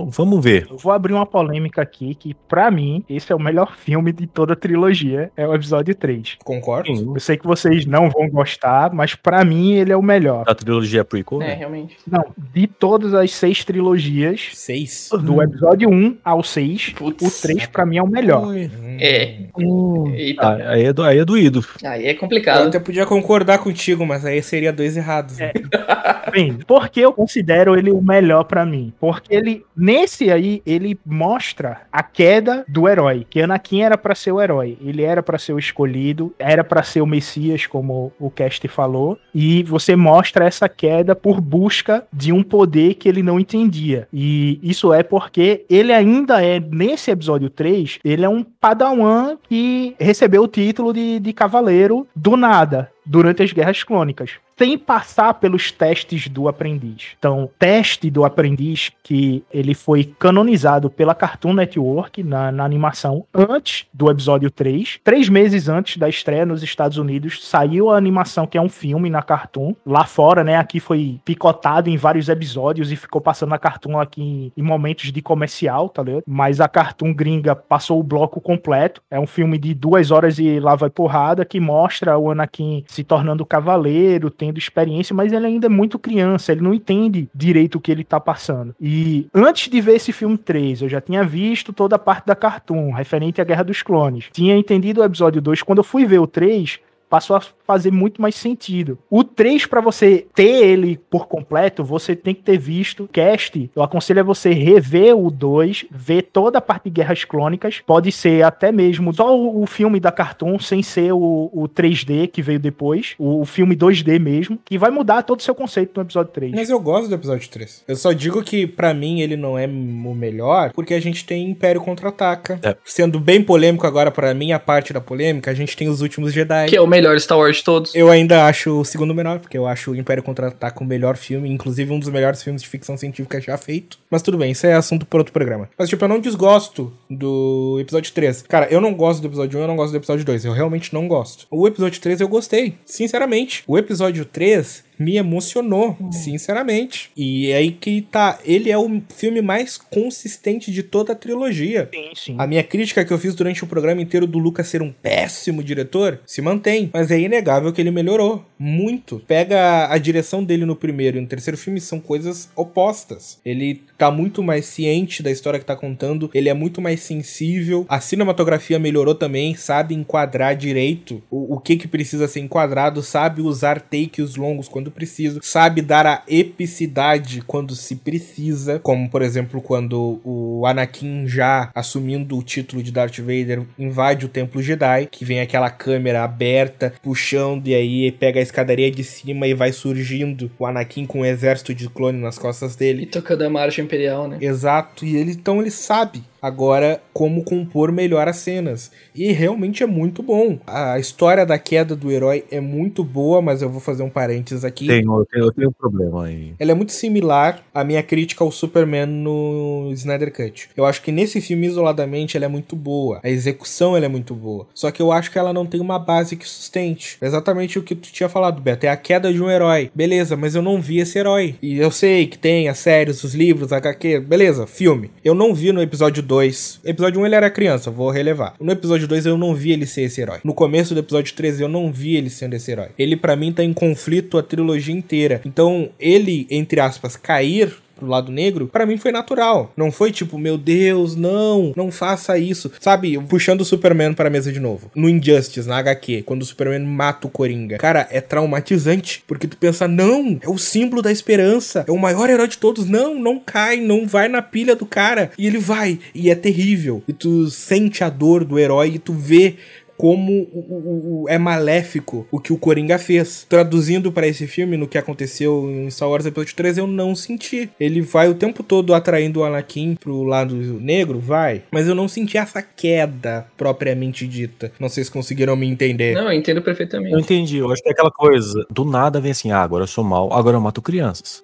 [0.09, 0.67] vamos ver.
[0.69, 4.28] Eu vou abrir uma polêmica aqui que, para mim, esse é o melhor filme de
[4.28, 5.32] toda a trilogia.
[5.36, 6.38] É o episódio 3.
[6.43, 6.95] Concordo.
[6.95, 7.11] Sim.
[7.13, 10.45] Eu sei que vocês não vão gostar, mas para mim ele é o melhor.
[10.45, 11.41] Da trilogia prequel?
[11.41, 11.53] É, né?
[11.55, 11.97] realmente.
[12.07, 12.23] Não,
[12.53, 14.49] de todas as seis trilogias.
[14.53, 15.09] Seis?
[15.11, 15.41] Do hum.
[15.41, 17.21] episódio 1 ao 6, Putz.
[17.21, 18.55] o 3 para mim é o melhor.
[18.99, 19.47] É.
[19.57, 20.13] Hum.
[20.38, 21.65] Ah, aí, é do, aí é doído.
[21.84, 22.61] Aí é complicado.
[22.61, 25.38] Eu até podia concordar contigo, mas aí seria dois errados.
[25.38, 25.51] Né?
[25.55, 26.32] É.
[26.32, 28.93] Bem, porque eu considero ele o melhor para mim?
[28.99, 33.26] Porque ele, nesse aí, ele mostra a queda do herói.
[33.30, 34.78] Que Anakin era para ser o herói.
[34.82, 39.18] Ele era para ser o escolhido, era para ser o Messias, como o Cast falou.
[39.34, 44.07] E você mostra essa queda por busca de um poder que ele não entendia.
[44.11, 49.95] E isso é porque ele ainda é, nesse episódio 3, ele é um padawan que
[49.99, 55.72] recebeu o título de, de cavaleiro do nada durante as guerras clônicas sem passar pelos
[55.72, 57.16] testes do aprendiz.
[57.18, 63.86] Então, teste do aprendiz que ele foi canonizado pela Cartoon Network na, na, animação antes
[63.93, 64.99] do episódio 3.
[65.03, 69.10] Três meses antes da estreia nos Estados Unidos, saiu a animação que é um filme
[69.10, 69.76] na Cartoon.
[69.86, 74.22] Lá fora, né, aqui foi picotado em vários episódios e ficou passando na Cartoon aqui
[74.22, 76.24] em, em momentos de comercial, tá ligado?
[76.26, 79.01] Mas a Cartoon gringa passou o bloco completo.
[79.12, 83.03] É um filme de duas horas e lá vai porrada que mostra o Anakin se
[83.03, 87.81] tornando cavaleiro, tendo experiência, mas ele ainda é muito criança, ele não entende direito o
[87.81, 88.75] que ele tá passando.
[88.79, 92.35] E antes de ver esse filme 3, eu já tinha visto toda a parte da
[92.35, 94.29] Cartoon, referente à Guerra dos Clones.
[94.31, 95.63] Tinha entendido o episódio 2.
[95.63, 96.79] Quando eu fui ver o 3,
[97.09, 98.97] passou a fazer muito mais sentido.
[99.09, 103.70] O 3, para você ter ele por completo, você tem que ter visto cast.
[103.76, 107.82] Eu aconselho a você rever o 2, ver toda a parte de Guerras Clônicas.
[107.86, 112.41] Pode ser até mesmo só o, filme da Cartoon, sem ser o, o 3D que
[112.41, 116.03] veio depois, o, o, filme 2D mesmo, que vai mudar todo o seu conceito no
[116.03, 116.51] episódio 3.
[116.53, 117.84] Mas eu gosto do episódio 3.
[117.88, 121.49] Eu só digo que para mim ele não é o melhor, porque a gente tem
[121.49, 122.59] Império Contra-Ataca.
[122.63, 122.76] É.
[122.86, 126.34] Sendo bem polêmico agora para mim, a parte da polêmica, a gente tem Os Últimos
[126.34, 126.68] Jedi.
[126.68, 127.93] Que é o melhor Star Wars de todos.
[127.95, 131.49] Eu ainda acho o segundo melhor, porque eu acho o Império Contra-Ataca o melhor filme,
[131.49, 133.97] inclusive um dos melhores filmes de ficção científica já feito.
[134.10, 135.70] Mas tudo bem, isso é assunto para outro programa.
[135.78, 138.43] Mas, tipo, eu não desgosto do episódio 3.
[138.43, 140.45] Cara, eu não gosto do episódio 1, eu não gosto do episódio 2.
[140.45, 141.47] Eu realmente não gosto.
[141.51, 143.64] O episódio 3 eu gostei, sinceramente.
[143.68, 146.11] O episódio 3 me emocionou, hum.
[146.11, 147.11] sinceramente.
[147.15, 151.89] E é aí que tá, ele é o filme mais consistente de toda a trilogia.
[151.93, 152.35] Sim, sim.
[152.37, 155.63] A minha crítica que eu fiz durante o programa inteiro do Lucas ser um péssimo
[155.63, 159.22] diretor se mantém, mas é inegável que ele melhorou muito.
[159.28, 163.39] Pega a direção dele no primeiro e no terceiro filme são coisas opostas.
[163.45, 167.86] Ele tá muito mais ciente da história que tá contando, ele é muito mais sensível.
[167.89, 173.41] A cinematografia melhorou também, sabe enquadrar direito o, o que que precisa ser enquadrado, sabe
[173.41, 179.62] usar takes longos quando precisa, sabe dar a epicidade quando se precisa, como por exemplo
[179.62, 185.26] quando o Anakin já assumindo o título de Darth Vader invade o Templo Jedi, que
[185.26, 190.49] vem aquela câmera aberta, puxando e aí pega a escadaria de cima e vai surgindo
[190.57, 193.03] o Anakin com um exército de clone nas costas dele.
[193.03, 194.37] E tocando a marcha imperial, né?
[194.39, 198.91] Exato, e ele então ele sabe agora como compor melhor as cenas.
[199.15, 200.59] E realmente é muito bom.
[200.67, 204.63] A história da queda do herói é muito boa, mas eu vou fazer um parênteses
[204.63, 204.85] aqui.
[204.85, 206.53] Tenho, eu tenho, eu tenho um problema aí.
[206.59, 210.69] Ela é muito similar à minha crítica ao Superman no Snyder Cut.
[210.77, 213.19] Eu acho que nesse filme, isoladamente, ela é muito boa.
[213.23, 214.67] A execução ela é muito boa.
[214.73, 217.17] Só que eu acho que ela não tem uma base que sustente.
[217.21, 218.85] exatamente o que tu tinha falado, Beto.
[218.85, 219.89] É a queda de um herói.
[219.95, 221.55] Beleza, mas eu não vi esse herói.
[221.61, 224.19] E eu sei que tem as séries, os livros, HQ.
[224.19, 225.09] Beleza, filme.
[225.23, 226.81] Eu não vi no episódio 2 2.
[226.83, 228.55] Episódio 1 ele era criança, vou relevar.
[228.59, 230.39] No episódio 2 eu não vi ele ser esse herói.
[230.43, 232.89] No começo do episódio 13 eu não vi ele sendo esse herói.
[232.99, 235.39] Ele para mim tá em conflito a trilogia inteira.
[235.45, 239.71] Então, ele, entre aspas, cair pro lado negro, para mim foi natural.
[239.75, 242.71] Não foi tipo, meu Deus, não, não faça isso.
[242.79, 244.91] Sabe, puxando o Superman pra mesa de novo.
[244.95, 247.77] No Injustice, na HQ, quando o Superman mata o Coringa.
[247.77, 252.29] Cara, é traumatizante, porque tu pensa, não, é o símbolo da esperança, é o maior
[252.29, 252.85] herói de todos.
[252.85, 255.31] Não, não cai, não vai na pilha do cara.
[255.37, 257.03] E ele vai, e é terrível.
[257.07, 259.55] E tu sente a dor do herói e tu vê
[259.97, 263.45] como o, o, o, é maléfico o que o Coringa fez.
[263.47, 267.69] Traduzindo para esse filme, no que aconteceu em Star Wars Episódio 3, eu não senti.
[267.79, 271.63] Ele vai o tempo todo atraindo o Anakin pro lado negro, vai.
[271.71, 274.71] Mas eu não senti essa queda propriamente dita.
[274.79, 276.15] Não sei se conseguiram me entender.
[276.15, 277.13] Não, eu entendo perfeitamente.
[277.13, 277.57] Eu entendi.
[277.57, 278.65] Eu acho que é aquela coisa.
[278.69, 281.43] Do nada vem assim, ah, agora eu sou mal, agora eu mato crianças.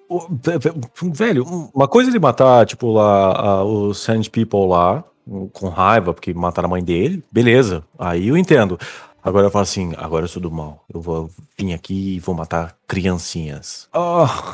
[1.12, 1.44] Velho,
[1.74, 5.04] uma coisa é ele matar, tipo, lá, os Sand People lá,
[5.52, 8.78] com raiva porque mataram a mãe dele, beleza, aí eu entendo.
[9.22, 10.84] Agora eu falo assim, agora eu sou do mal.
[10.92, 13.88] Eu vou vir aqui e vou matar criancinhas.
[13.90, 13.98] Ah,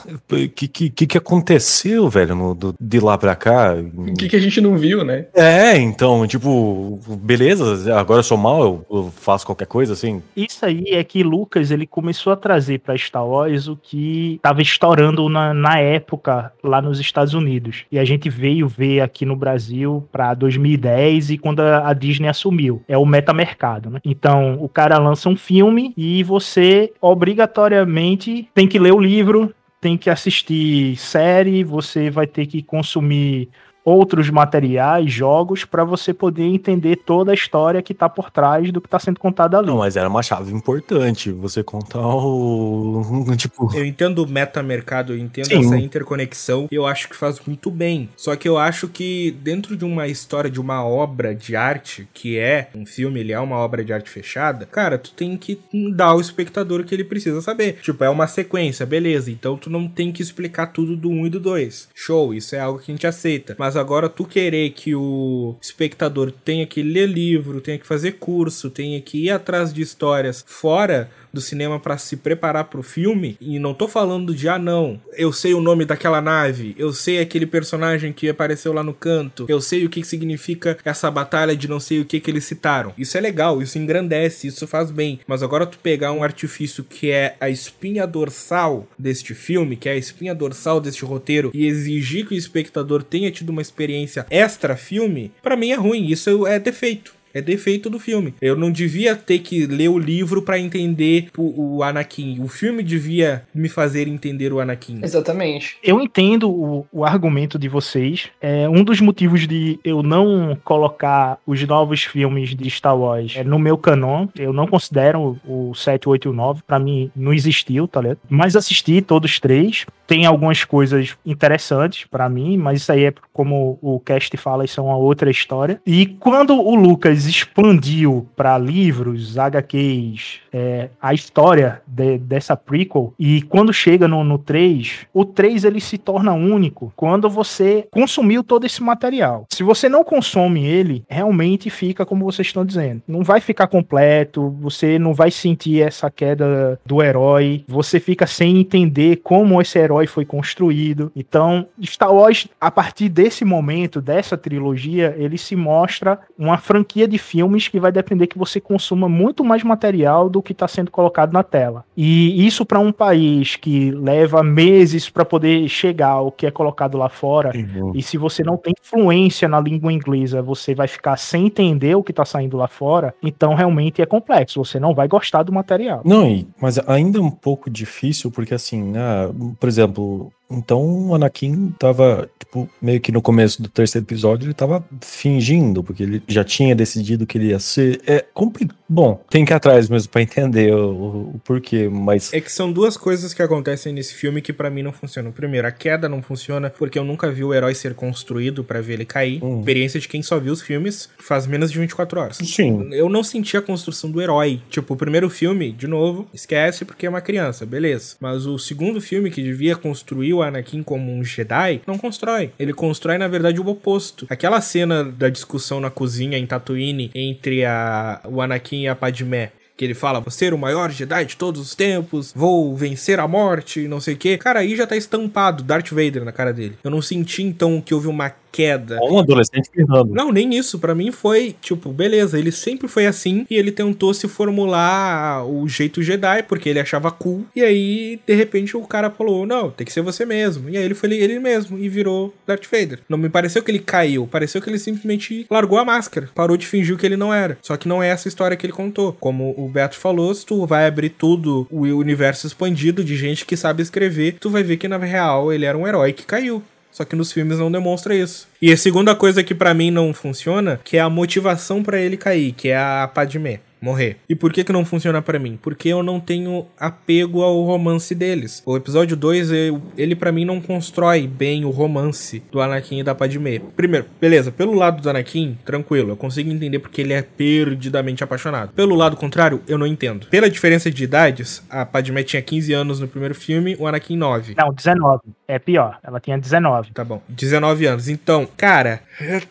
[0.07, 3.74] o oh, que, que, que aconteceu, velho, no, do, de lá pra cá?
[3.74, 5.26] O que, que a gente não viu, né?
[5.34, 10.22] É, então, tipo, beleza, agora eu sou mal, eu, eu, faço qualquer coisa, assim.
[10.36, 14.62] Isso aí é que Lucas, ele começou a trazer pra Star Wars o que tava
[14.62, 17.86] estourando na, na época lá nos Estados Unidos.
[17.91, 22.28] E a gente veio ver aqui no Brasil pra 2010 e quando a, a Disney
[22.28, 22.84] assumiu.
[22.86, 23.99] É o metamercado, né?
[24.05, 29.97] Então, o cara lança um filme e você obrigatoriamente tem que ler o livro, tem
[29.97, 33.49] que assistir série, você vai ter que consumir
[33.89, 38.80] outros materiais, jogos, para você poder entender toda a história que tá por trás do
[38.80, 39.66] que tá sendo contado ali.
[39.66, 43.24] Não, mas era uma chave importante você contar o.
[43.36, 43.74] tipo.
[43.74, 45.64] Eu entendo o metamercado, eu entendo Sim.
[45.64, 48.09] essa interconexão, eu acho que faz muito bem.
[48.16, 52.39] Só que eu acho que dentro de uma história, de uma obra de arte, que
[52.39, 55.59] é um filme, ele é uma obra de arte fechada, cara, tu tem que
[55.95, 57.78] dar ao espectador o que ele precisa saber.
[57.82, 59.30] Tipo, é uma sequência, beleza.
[59.30, 61.89] Então tu não tem que explicar tudo do 1 um e do 2.
[61.95, 63.57] Show, isso é algo que a gente aceita.
[63.59, 68.70] Mas agora tu querer que o espectador tenha que ler livro, tenha que fazer curso,
[68.70, 73.59] tenha que ir atrás de histórias fora do cinema para se preparar pro filme, e
[73.59, 77.47] não tô falando de ah não, eu sei o nome daquela nave, eu sei aquele
[77.47, 81.81] personagem que apareceu lá no canto, eu sei o que significa essa batalha de não
[81.81, 82.93] sei o que que eles citaram.
[82.97, 85.20] Isso é legal, isso engrandece, isso faz bem.
[85.26, 89.93] Mas agora tu pegar um artifício que é a espinha dorsal deste filme, que é
[89.93, 94.76] a espinha dorsal deste roteiro e exigir que o espectador tenha tido uma experiência extra
[94.76, 97.18] filme, para mim é ruim, isso é defeito.
[97.33, 98.35] É defeito do filme.
[98.41, 102.41] Eu não devia ter que ler o livro para entender o, o, Anakin.
[102.41, 105.01] O filme devia me fazer entender o Anakin.
[105.03, 105.76] Exatamente.
[105.83, 108.29] Eu entendo o, o argumento de vocês.
[108.41, 113.45] É um dos motivos de eu não colocar os novos filmes de Star Wars é,
[113.45, 114.29] no meu canon.
[114.37, 116.62] Eu não considero o 7, 8 e o 9.
[116.66, 118.18] Pra mim, não existiu, tá ligado?
[118.29, 119.87] Mas assisti todos três.
[120.07, 124.81] Tem algumas coisas interessantes para mim, mas isso aí é como o cast fala, isso
[124.81, 125.81] é uma outra história.
[125.87, 133.14] E quando o Lucas expandiu para livros, HQs, é, a história de, dessa prequel.
[133.19, 138.43] E quando chega no, no 3, o 3 ele se torna único quando você consumiu
[138.43, 139.47] todo esse material.
[139.51, 143.03] Se você não consome ele, realmente fica como vocês estão dizendo.
[143.07, 148.59] Não vai ficar completo, você não vai sentir essa queda do herói, você fica sem
[148.59, 151.11] entender como esse herói foi construído.
[151.14, 157.19] Então, Star Wars, a partir desse momento, dessa trilogia, ele se mostra uma franquia de
[157.19, 161.33] filmes que vai depender que você consuma muito mais material do que está sendo colocado
[161.33, 161.85] na tela.
[161.97, 166.97] E isso para um país que leva meses para poder chegar ao que é colocado
[166.97, 167.93] lá fora, uhum.
[167.95, 172.03] e se você não tem influência na língua inglesa, você vai ficar sem entender o
[172.03, 176.03] que está saindo lá fora, então realmente é complexo, você não vai gostar do material.
[176.05, 181.74] Não, mas ainda é um pouco difícil, porque assim, né, por exemplo, então o Anakin
[181.78, 186.42] tava, tipo, meio que no começo do terceiro episódio, ele tava fingindo, porque ele já
[186.42, 188.01] tinha decidido que ele ia ser.
[188.07, 188.78] É complicado.
[188.89, 192.32] Bom, tem que ir atrás mesmo pra entender o, o, porquê, mas.
[192.32, 195.30] É que são duas coisas que acontecem nesse filme que para mim não funcionam.
[195.30, 198.95] Primeiro, a queda não funciona porque eu nunca vi o herói ser construído para ver
[198.95, 199.45] ele cair.
[199.45, 199.59] Hum.
[199.59, 202.39] Experiência de quem só viu os filmes faz menos de 24 horas.
[202.39, 202.89] Sim.
[202.93, 204.62] Eu não senti a construção do herói.
[204.70, 208.16] Tipo, o primeiro filme, de novo, esquece porque é uma criança, beleza.
[208.18, 212.53] Mas o segundo filme, que devia construir o Anakin como um Jedi, não constrói.
[212.59, 214.26] Ele constrói, na verdade, o oposto.
[214.30, 219.53] Aquela cena da discussão na cozinha em Tatooine entre a, o Anakin e a Padmé
[219.79, 223.29] que ele fala, vou ser o maior Jedi de todos os tempos, vou vencer a
[223.29, 224.37] morte, não sei o que.
[224.37, 226.76] Cara, aí já tá estampado Darth Vader na cara dele.
[226.83, 228.99] Eu não senti então que houve uma queda.
[229.03, 230.12] Um adolescente ferrando.
[230.12, 230.78] Não, nem isso.
[230.78, 235.68] Para mim foi, tipo, beleza, ele sempre foi assim e ele tentou se formular o
[235.68, 237.44] jeito Jedi, porque ele achava cool.
[237.55, 240.68] E aí, de repente, o cara falou: não, tem que ser você mesmo.
[240.68, 243.01] E aí ele foi ele mesmo e virou Darth Vader.
[243.09, 246.66] Não me pareceu que ele caiu, pareceu que ele simplesmente largou a máscara, parou de
[246.66, 247.59] fingir o que ele não era.
[247.62, 249.12] Só que não é essa história que ele contou.
[249.14, 253.57] Como o Beto falou, se tu vai abrir tudo o universo expandido de gente que
[253.57, 256.62] sabe escrever, tu vai ver que na real ele era um herói que caiu.
[256.91, 258.49] Só que nos filmes não demonstra isso.
[258.61, 262.16] E a segunda coisa que para mim não funciona, que é a motivação para ele
[262.16, 263.61] cair, que é a Padmé.
[263.81, 264.16] Morrer.
[264.29, 265.59] E por que que não funciona pra mim?
[265.61, 268.62] Porque eu não tenho apego ao romance deles.
[268.66, 273.03] O episódio 2, eu- ele pra mim não constrói bem o romance do Anakin e
[273.03, 273.61] da Padmé.
[273.76, 278.72] Primeiro, beleza, pelo lado do Anakin, tranquilo, eu consigo entender porque ele é perdidamente apaixonado.
[278.72, 280.26] Pelo lado contrário, eu não entendo.
[280.29, 284.55] Pela diferença de idades, a Padmé tinha 15 anos no primeiro filme, o Anakin 9.
[284.57, 285.22] Não, 19.
[285.47, 285.99] É pior.
[286.03, 286.91] Ela tinha 19.
[286.93, 288.09] Tá bom, 19 anos.
[288.09, 289.01] Então, cara,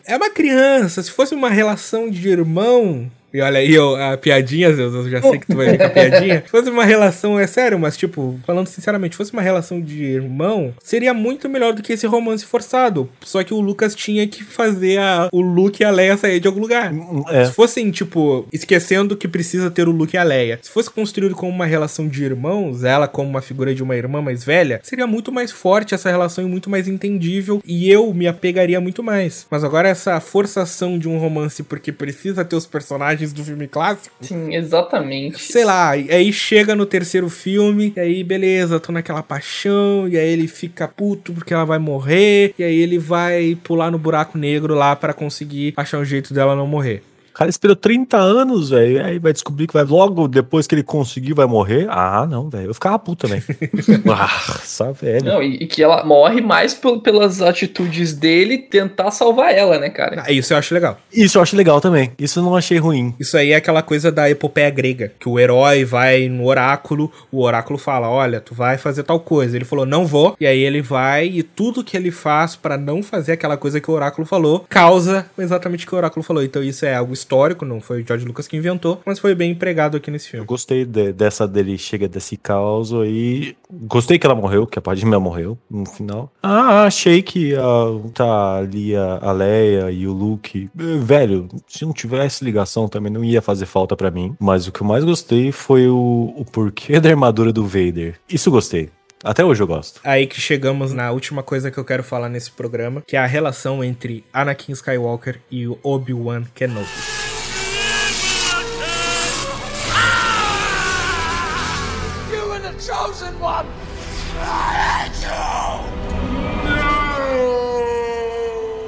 [0.06, 1.02] é uma criança.
[1.02, 3.10] Se fosse uma relação de irmão.
[3.38, 5.84] E olha aí eu- a piadinha, Zeus, eu já sei que tu vai vir com
[5.84, 6.42] a piadinha.
[6.44, 10.02] Se fosse uma relação, é sério, mas tipo, falando sinceramente, se fosse uma relação de
[10.02, 13.08] irmão, seria muito melhor do que esse romance forçado.
[13.24, 16.48] Só que o Lucas tinha que fazer a- o Luke e a Leia sair de
[16.48, 16.92] algum lugar.
[17.30, 17.44] É.
[17.44, 20.58] Se fossem, tipo, esquecendo que precisa ter o Luke e a Leia.
[20.62, 24.20] Se fosse construído como uma relação de irmãos, ela como uma figura de uma irmã
[24.20, 27.62] mais velha, seria muito mais forte essa relação e muito mais entendível.
[27.64, 29.46] E eu me apegaria muito mais.
[29.50, 34.14] Mas agora essa forçação de um romance porque precisa ter os personagens do filme clássico.
[34.20, 35.40] Sim, exatamente.
[35.40, 40.16] Sei lá, e aí chega no terceiro filme, e aí beleza, tô naquela paixão, e
[40.16, 44.36] aí ele fica puto porque ela vai morrer, e aí ele vai pular no buraco
[44.38, 47.02] negro lá pra conseguir achar um jeito dela não morrer.
[47.38, 49.04] O cara esperou 30 anos, velho.
[49.04, 51.86] Aí vai descobrir que vai logo depois que ele conseguir vai morrer.
[51.88, 52.66] Ah, não, velho.
[52.66, 53.40] Eu ficava puto também.
[54.12, 55.24] ah, essa velho.
[55.24, 59.88] Não, e, e que ela morre mais pel- pelas atitudes dele tentar salvar ela, né,
[59.88, 60.24] cara?
[60.26, 60.98] Ah, isso eu acho legal.
[61.12, 62.10] Isso eu acho legal também.
[62.18, 63.14] Isso eu não achei ruim.
[63.20, 67.42] Isso aí é aquela coisa da epopeia grega, que o herói vai no oráculo, o
[67.44, 69.54] oráculo fala: "Olha, tu vai fazer tal coisa".
[69.54, 70.36] Ele falou: "Não vou".
[70.40, 73.88] E aí ele vai e tudo que ele faz pra não fazer aquela coisa que
[73.88, 76.42] o oráculo falou, causa exatamente o que o oráculo falou.
[76.42, 79.50] Então isso é algo histórico, não foi o George Lucas que inventou, mas foi bem
[79.50, 80.46] empregado aqui nesse Eu filme.
[80.46, 83.54] gostei de- dessa dele, chega desse caos aí.
[83.70, 86.32] Gostei que ela morreu, que a Padmé morreu no final.
[86.42, 90.70] Ah, achei que ah, tá ali a, a Leia e o Luke.
[90.74, 94.34] Velho, se não tivesse ligação também não ia fazer falta pra mim.
[94.40, 98.14] Mas o que eu mais gostei foi o, o porquê da armadura do Vader.
[98.28, 98.88] Isso eu gostei.
[99.22, 100.00] Até hoje eu gosto.
[100.04, 103.26] Aí que chegamos na última coisa que eu quero falar nesse programa, que é a
[103.26, 106.86] relação entre Anakin Skywalker e o Obi-Wan Kenobi.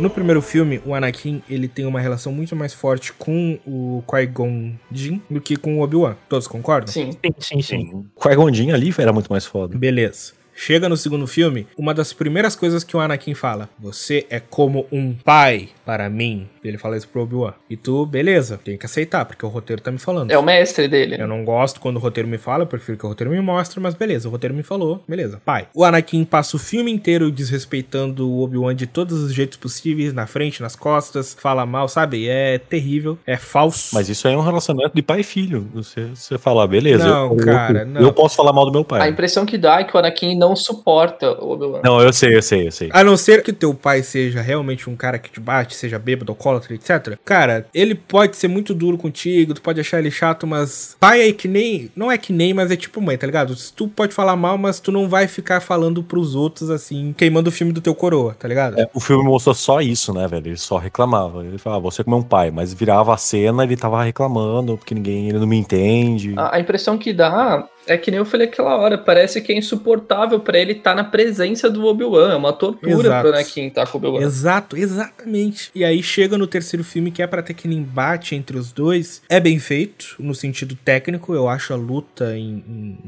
[0.00, 4.72] No primeiro filme, o Anakin ele tem uma relação muito mais forte com o Qui-Gon
[4.90, 6.16] Jinn do que com o Obi-Wan.
[6.26, 6.90] Todos concordam?
[6.90, 7.10] Sim.
[7.12, 8.06] Sim, sim, sim.
[8.18, 9.76] Qui-Gon Jinn ali era muito mais foda.
[9.76, 10.32] Beleza.
[10.62, 14.86] Chega no segundo filme, uma das primeiras coisas que o Anakin fala: Você é como
[14.92, 16.46] um pai para mim.
[16.62, 17.54] Ele fala isso pro Obi-Wan.
[17.70, 20.30] E tu, beleza, tem que aceitar, porque o roteiro tá me falando.
[20.30, 21.16] É o mestre dele.
[21.18, 23.80] Eu não gosto quando o roteiro me fala, eu prefiro que o roteiro me mostre,
[23.80, 25.40] mas beleza, o roteiro me falou, beleza.
[25.42, 25.66] Pai.
[25.74, 30.26] O Anakin passa o filme inteiro desrespeitando o Obi-Wan de todos os jeitos possíveis, na
[30.26, 32.28] frente, nas costas, fala mal, sabe?
[32.28, 33.94] É terrível, é falso.
[33.94, 35.66] Mas isso aí é um relacionamento de pai e filho.
[35.72, 37.08] Você, você fala, beleza.
[37.08, 38.12] Não, eu, eu- cara, eu, não.
[38.12, 39.00] posso falar mal do meu pai.
[39.00, 41.80] A impressão que dá é que o Anakin não suporta o Obi-Wan.
[41.84, 42.90] Não, eu sei, eu sei, eu sei.
[42.92, 46.32] A não ser que teu pai seja realmente um cara que te bate, seja bêbado,
[46.32, 47.18] alcoólatra, etc.
[47.24, 51.32] Cara, ele pode ser muito duro contigo, tu pode achar ele chato, mas pai é
[51.32, 51.90] que nem.
[51.94, 53.54] Não é que nem, mas é tipo mãe, tá ligado?
[53.74, 57.52] Tu pode falar mal, mas tu não vai ficar falando pros outros assim, queimando o
[57.52, 58.78] filme do teu coroa, tá ligado?
[58.78, 60.48] É, o filme mostrou só isso, né, velho?
[60.48, 61.44] Ele só reclamava.
[61.44, 64.94] Ele falava, você é como um pai, mas virava a cena ele tava reclamando, porque
[64.94, 66.34] ninguém, ele não me entende.
[66.36, 69.56] A, a impressão que dá é que nem eu falei aquela hora, parece que é
[69.58, 72.32] insuportável pra ele estar na presença do Obi-Wan.
[72.32, 73.20] É uma tortura Exato.
[73.28, 74.22] pro Anakin estar com o Obi-Wan.
[74.24, 75.70] Exato, exatamente.
[75.74, 79.22] E aí chega no terceiro filme que é pra ter aquele embate entre os dois.
[79.28, 81.34] É bem feito, no sentido técnico.
[81.34, 82.62] Eu acho a luta em.
[82.68, 82.98] em-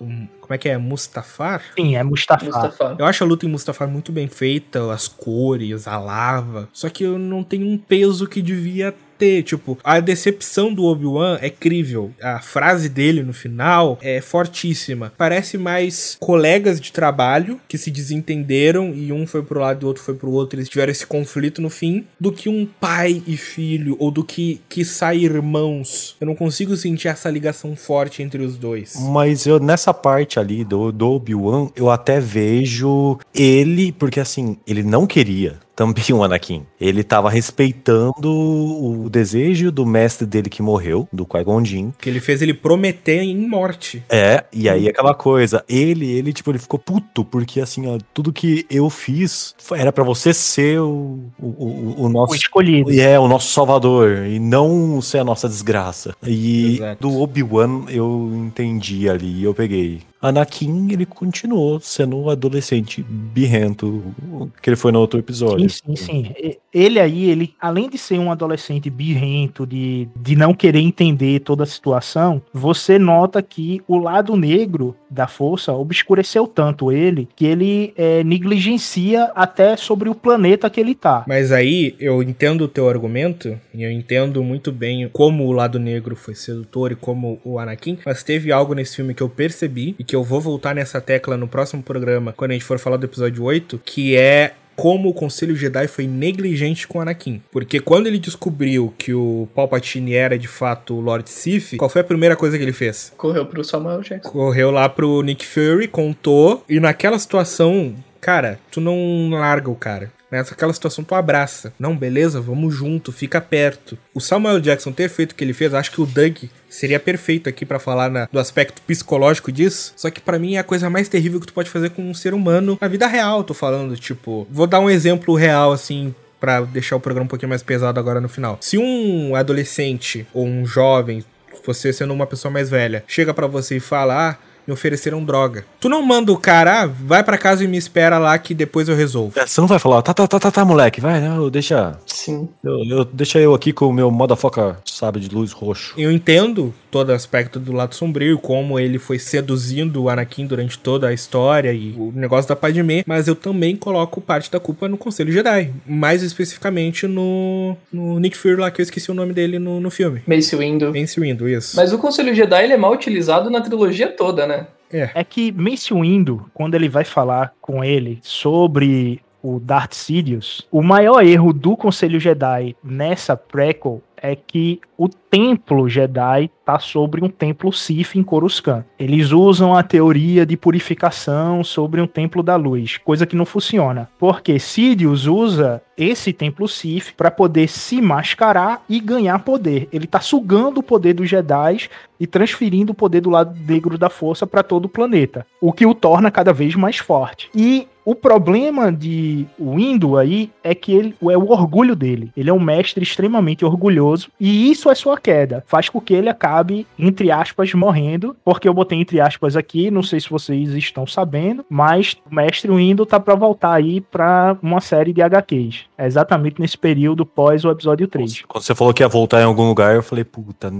[0.00, 0.76] em como é que é?
[0.76, 1.62] Mustafar?
[1.78, 2.44] Sim, é Mustafa.
[2.44, 2.96] Mustafa.
[2.98, 6.68] Eu acho a luta em Mustafar muito bem feita, as cores, a lava.
[6.72, 9.44] Só que eu não tenho um peso que devia ter.
[9.44, 12.10] Tipo, a decepção do Obi-Wan é crível.
[12.20, 15.12] A frase dele no final é fortíssima.
[15.16, 19.88] Parece mais colegas de trabalho que se desentenderam e um foi pro lado e o
[19.88, 20.58] outro foi pro outro.
[20.58, 24.60] Eles tiveram esse conflito no fim, do que um pai e filho, ou do que,
[24.68, 26.16] que sai irmãos.
[26.20, 28.96] Eu não consigo sentir essa ligação forte entre os dois.
[29.12, 34.82] Mas eu, nessa parte ali do, do Obi-Wan, eu até vejo ele, porque assim, ele
[34.82, 36.64] não queria também o Anakin.
[36.80, 41.90] Ele tava respeitando o desejo do mestre dele que morreu, do Qui-Gon Jinn.
[42.00, 44.02] Que ele fez ele prometer em morte.
[44.08, 48.32] É, e aí aquela coisa, ele, ele, tipo, ele ficou puto, porque assim, ó, tudo
[48.32, 52.34] que eu fiz era pra você ser o, o, o, o O nosso.
[52.34, 52.92] escolhido.
[52.92, 56.14] E é, o nosso salvador, e não ser a nossa desgraça.
[56.26, 57.08] E Exato.
[57.08, 60.00] do Obi-Wan eu entendi ali, eu peguei.
[60.22, 64.14] Anakin, ele continuou sendo o adolescente birrento
[64.62, 65.68] que ele foi no outro episódio.
[65.68, 66.56] Sim, sim, sim.
[66.72, 71.64] Ele aí, ele, além de ser um adolescente birrento, de, de não querer entender toda
[71.64, 77.92] a situação, você nota que o lado negro da força obscureceu tanto ele que ele
[77.96, 81.24] é, negligencia até sobre o planeta que ele tá.
[81.26, 85.78] Mas aí eu entendo o teu argumento, e eu entendo muito bem como o lado
[85.78, 89.94] negro foi sedutor e como o Anakin, mas teve algo nesse filme que eu percebi
[89.98, 92.96] e que eu vou voltar nessa tecla no próximo programa, quando a gente for falar
[92.96, 97.42] do episódio 8, que é como o Conselho Jedi foi negligente com Anakin.
[97.50, 102.00] Porque quando ele descobriu que o Palpatine era de fato o Lord Sith, qual foi
[102.00, 103.12] a primeira coisa que ele fez?
[103.16, 104.30] Correu pro Samuel Jackson.
[104.30, 110.10] Correu lá pro Nick Fury, contou, e naquela situação, cara, tu não larga o cara.
[110.32, 111.74] Nessa aquela situação tu abraça.
[111.78, 113.98] Não, beleza, vamos junto, fica perto.
[114.14, 117.50] O Samuel Jackson ter feito o que ele fez, acho que o Doug seria perfeito
[117.50, 119.92] aqui para falar na, do aspecto psicológico disso.
[119.94, 122.14] Só que para mim é a coisa mais terrível que tu pode fazer com um
[122.14, 126.62] ser humano na vida real, tô falando, tipo, vou dar um exemplo real assim para
[126.62, 128.56] deixar o programa um pouquinho mais pesado agora no final.
[128.58, 131.22] Se um adolescente ou um jovem,
[131.62, 135.64] você sendo uma pessoa mais velha, chega para você e fala: "Ah, me ofereceram droga.
[135.80, 138.88] Tu não manda o cara, ah, vai para casa e me espera lá que depois
[138.88, 139.38] eu resolvo.
[139.38, 141.98] É, você não vai falar, tá, tá, tá, tá, tá moleque, vai, não, deixa.
[142.06, 142.48] Sim.
[142.62, 145.94] Eu, eu, deixa eu aqui com o meu foca sabe, de luz roxo.
[145.98, 151.08] Eu entendo todo aspecto do lado sombrio, como ele foi seduzindo o Anakin durante toda
[151.08, 154.98] a história e o negócio da Padmé, mas eu também coloco parte da culpa no
[154.98, 155.72] Conselho Jedi.
[155.86, 159.90] Mais especificamente no, no Nick Fury lá, que eu esqueci o nome dele no, no
[159.90, 160.22] filme.
[160.26, 160.92] Mace Windu.
[160.92, 161.76] Mace Windu, isso.
[161.76, 164.51] Mas o Conselho Jedi ele é mal utilizado na trilogia toda, né?
[164.92, 165.10] É.
[165.14, 170.82] é que Mace Windu, quando ele vai falar com ele sobre o Darth Sidious, o
[170.82, 177.28] maior erro do Conselho Jedi nessa prequel é que o templo Jedi está sobre um
[177.28, 178.84] templo Sith em Coruscant.
[178.98, 184.08] Eles usam a teoria de purificação sobre um templo da luz, coisa que não funciona.
[184.18, 189.88] Porque Sidious usa esse templo Sith para poder se mascarar e ganhar poder.
[189.92, 191.88] Ele está sugando o poder dos Jedi
[192.18, 195.84] e transferindo o poder do lado negro da força para todo o planeta, o que
[195.84, 197.50] o torna cada vez mais forte.
[197.54, 202.32] E o problema de Windu aí é que ele é o orgulho dele.
[202.36, 205.62] Ele é um mestre extremamente orgulhoso e isso é sua queda.
[205.66, 206.51] Faz com que ele acabe,
[206.98, 208.36] entre aspas, morrendo.
[208.44, 212.70] Porque eu botei entre aspas aqui, não sei se vocês estão sabendo, mas o mestre
[212.70, 215.84] Windu tá para voltar aí para uma série de HQs.
[215.96, 218.42] É exatamente nesse período pós o episódio 3.
[218.48, 220.72] Quando você falou que ia voltar em algum lugar, eu falei, puta,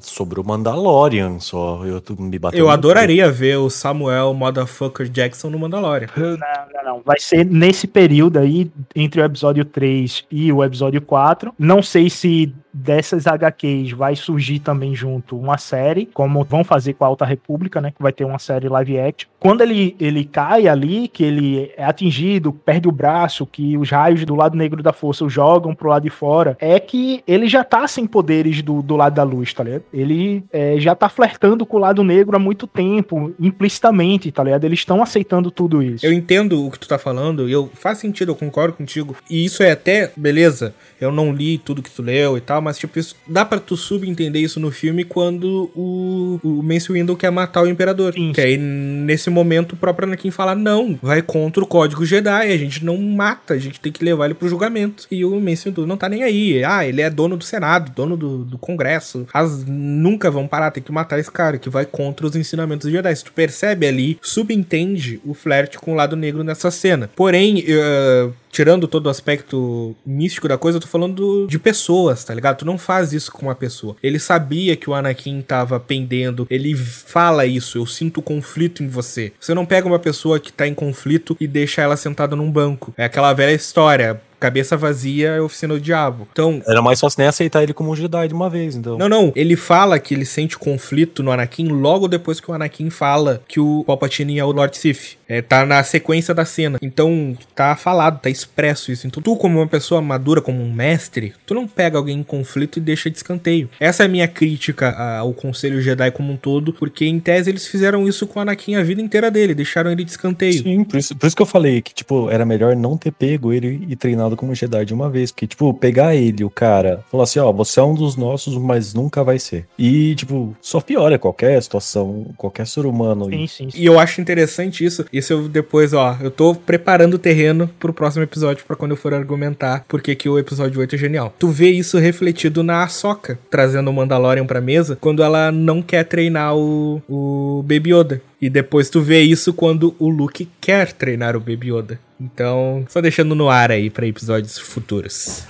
[0.00, 1.84] sobrou Mandalorian só.
[1.84, 2.58] Eu me bateu.
[2.58, 6.08] Eu adoraria ver o Samuel Motherfucker Jackson no Mandalorian.
[6.16, 7.02] Não, não, não.
[7.04, 11.54] Vai ser nesse período aí, entre o episódio 3 e o episódio 4.
[11.58, 17.04] Não sei se dessas HQs vai surgir também junto uma série, como vão fazer com
[17.04, 17.92] a Alta República, né?
[17.92, 19.28] Que vai ter uma série live action.
[19.38, 24.24] Quando ele, ele cai ali, que ele é atingido, perde o braço, que os raios
[24.24, 27.62] do lado negro da força o jogam pro lado de fora, é que ele já
[27.62, 29.84] tá sem poderes do, do lado da luz, tá ligado?
[29.92, 34.64] Ele é, já tá flertando com o lado negro há muito tempo, implicitamente, tá ligado?
[34.64, 36.04] Eles estão aceitando tudo isso.
[36.04, 39.14] Eu entendo o que tu tá falando, e eu faz sentido, eu concordo contigo.
[39.30, 42.78] E isso é até, beleza, eu não li tudo que tu leu e tal, mas
[42.78, 47.30] tipo, isso, dá para tu subentender isso no filme quando o, o Mace Windu quer
[47.30, 48.14] matar o Imperador.
[48.14, 48.32] Sim.
[48.32, 52.56] Que aí, nesse momento, o próprio Anakin fala, não, vai contra o Código Jedi, a
[52.56, 55.06] gente não mata, a gente tem que levar ele pro julgamento.
[55.10, 56.64] E o Mace Windu não tá nem aí.
[56.64, 59.26] Ah, ele é dono do Senado, dono do, do Congresso.
[59.32, 63.14] As nunca vão parar, tem que matar esse cara, que vai contra os ensinamentos Jedi.
[63.14, 67.10] Se tu percebe ali, subentende o flerte com o lado negro nessa cena.
[67.14, 72.32] Porém, uh, tirando todo o aspecto místico da coisa, eu tô falando de pessoas, tá
[72.32, 72.56] ligado?
[72.56, 73.94] Tu não faz isso com uma pessoa.
[74.02, 79.30] Ele sabia que o Anakin tava pendendo, ele fala isso, eu sinto conflito em você.
[79.38, 82.94] Você não pega uma pessoa que tá em conflito e deixa ela sentada num banco.
[82.96, 86.28] É aquela velha história cabeça vazia é oficina do diabo.
[86.30, 86.62] Então.
[86.66, 88.98] Era mais fácil nem aceitar ele como um Jedi de uma vez, então.
[88.98, 89.32] Não, não.
[89.34, 93.58] Ele fala que ele sente conflito no Anakin logo depois que o Anakin fala que
[93.58, 95.15] o Palpatine é o Lord Sith.
[95.28, 96.78] É, tá na sequência da cena.
[96.80, 99.06] Então, tá falado, tá expresso isso.
[99.06, 102.78] Então, tu, como uma pessoa madura, como um mestre, tu não pega alguém em conflito
[102.78, 103.68] e deixa de escanteio.
[103.80, 107.66] Essa é a minha crítica ao Conselho Jedi como um todo, porque em tese eles
[107.66, 110.62] fizeram isso com o Anakin a vida inteira dele, deixaram ele de escanteio.
[110.62, 113.52] Sim, por isso, por isso que eu falei que, tipo, era melhor não ter pego
[113.52, 115.32] ele e treinado como Jedi de uma vez.
[115.32, 118.94] Porque, tipo, pegar ele, o cara, falar assim, ó, você é um dos nossos, mas
[118.94, 119.66] nunca vai ser.
[119.78, 123.26] E, tipo, só piora qualquer situação, qualquer ser humano.
[123.26, 123.78] Sim, sim, sim.
[123.78, 125.04] E eu acho interessante isso.
[125.16, 128.96] Isso eu depois, ó, eu tô preparando o terreno pro próximo episódio para quando eu
[128.96, 131.34] for argumentar porque que o episódio 8 é genial.
[131.38, 136.04] Tu vê isso refletido na Ahsoka, trazendo o Mandalorian pra mesa, quando ela não quer
[136.04, 141.34] treinar o, o Baby Yoda E depois tu vê isso quando o Luke quer treinar
[141.34, 141.98] o Baby Yoda.
[142.20, 145.46] Então, só deixando no ar aí para episódios futuros.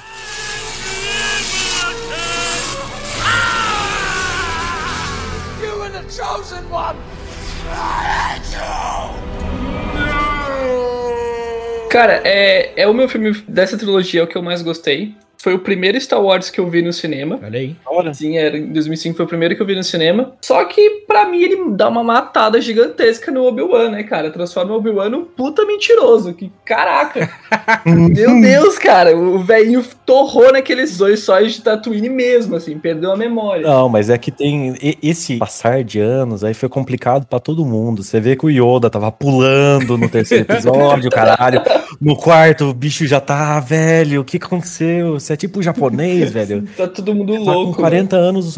[11.96, 15.14] Cara, é, é o meu filme dessa trilogia é o que eu mais gostei.
[15.46, 17.38] Foi o primeiro Star Wars que eu vi no cinema.
[17.40, 17.76] Olha aí.
[18.12, 20.32] Sim, era em 2005 foi o primeiro que eu vi no cinema.
[20.42, 24.32] Só que, pra mim, ele dá uma matada gigantesca no Obi-Wan, né, cara?
[24.32, 26.34] Transforma o Obi-Wan num puta mentiroso.
[26.34, 27.30] Que caraca!
[27.86, 29.16] Meu Deus, cara.
[29.16, 32.76] O velhinho torrou naqueles dois sóis de Tatooine mesmo, assim.
[32.76, 33.68] Perdeu a memória.
[33.68, 38.02] Não, mas é que tem esse passar de anos aí foi complicado pra todo mundo.
[38.02, 41.62] Você vê que o Yoda tava pulando no terceiro episódio, caralho.
[42.00, 44.22] No quarto o bicho já tá velho.
[44.22, 45.12] O que aconteceu?
[45.12, 46.66] Você é tipo japonês, velho.
[46.76, 47.70] Tá todo mundo Tá com louco.
[47.72, 47.76] né?
[47.78, 48.56] 40 anos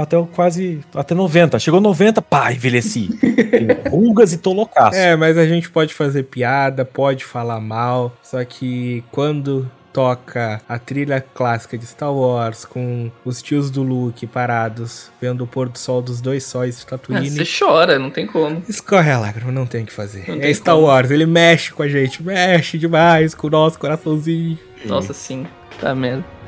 [0.00, 1.58] até, quase até 90.
[1.58, 3.08] Chegou 90, pá, envelheci.
[3.20, 4.96] Tem Rugas e tô loucaço.
[4.96, 10.78] É, mas a gente pode fazer piada, pode falar mal, só que quando toca a
[10.78, 15.76] trilha clássica de Star Wars com os tios do Luke parados vendo o pôr do
[15.78, 18.62] sol dos dois sóis de É, Tatooine, Você chora, não tem como.
[18.68, 20.24] escorre a lágrima, não tem o que fazer.
[20.28, 20.86] Não é Star como.
[20.86, 24.56] Wars, ele mexe com a gente, mexe demais com o nosso coraçãozinho.
[24.84, 25.44] Nossa, sim.
[25.80, 26.40] Tá merda.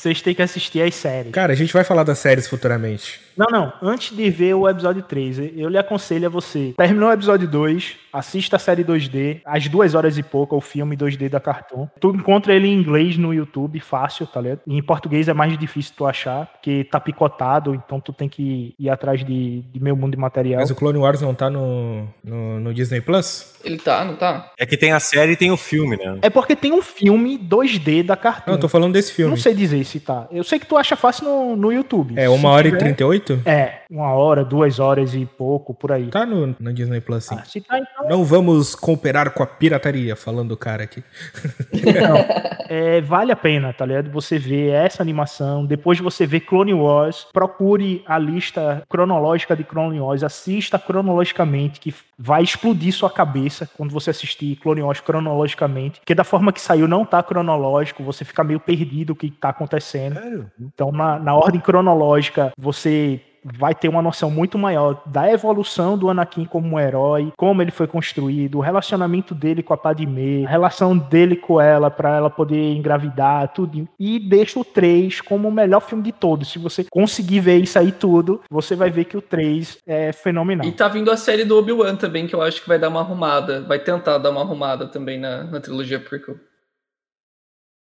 [0.00, 1.30] Vocês têm que assistir as séries.
[1.30, 3.20] Cara, a gente vai falar das séries futuramente.
[3.40, 3.72] Não, não.
[3.80, 6.74] Antes de ver o episódio 3, eu lhe aconselho a você.
[6.76, 10.94] Terminou o episódio 2, assista a série 2D, às duas horas e pouco, o filme
[10.94, 11.88] 2D da Cartoon.
[11.98, 14.60] Tu encontra ele em inglês no YouTube, fácil, tá ligado?
[14.66, 18.90] Em português é mais difícil tu achar, porque tá picotado, então tu tem que ir
[18.90, 20.60] atrás de, de meu mundo de material.
[20.60, 23.54] Mas o Clone Wars não tá no, no, no Disney Plus?
[23.64, 24.52] Ele tá, não tá?
[24.58, 26.18] É que tem a série e tem o filme, né?
[26.20, 28.50] É porque tem um filme 2D da Cartoon.
[28.50, 29.30] Não, eu tô falando desse filme.
[29.30, 30.26] Não sei dizer se tá.
[30.30, 32.14] Eu sei que tu acha fácil no, no YouTube.
[32.18, 32.76] É 1 hora tiver...
[32.76, 33.29] e 38?
[33.44, 36.08] É, uma hora, duas horas e pouco, por aí.
[36.08, 37.36] Tá no, no Disney Plus, sim.
[37.38, 38.08] Ah, se tá, então...
[38.08, 41.02] Não vamos cooperar com a pirataria, falando o cara aqui.
[41.72, 42.16] Não,
[42.68, 44.10] é, vale a pena, tá ligado?
[44.10, 50.00] Você vê essa animação, depois você vê Clone Wars, procure a lista cronológica de Clone
[50.00, 56.14] Wars, assista cronologicamente, que vai explodir sua cabeça quando você assistir Clone Wars cronologicamente, porque
[56.14, 60.14] da forma que saiu não tá cronológico, você fica meio perdido o que tá acontecendo.
[60.14, 60.50] Sério?
[60.60, 66.10] Então, na, na ordem cronológica, você vai ter uma noção muito maior da evolução do
[66.10, 70.48] Anakin como um herói, como ele foi construído, o relacionamento dele com a Padmé, a
[70.48, 73.88] relação dele com ela para ela poder engravidar, tudo.
[73.98, 76.50] E deixa o 3 como o melhor filme de todos.
[76.50, 80.66] Se você conseguir ver isso aí tudo, você vai ver que o 3 é fenomenal.
[80.66, 83.00] E tá vindo a série do Obi-Wan também, que eu acho que vai dar uma
[83.00, 83.62] arrumada.
[83.62, 86.36] Vai tentar dar uma arrumada também na, na trilogia prequel.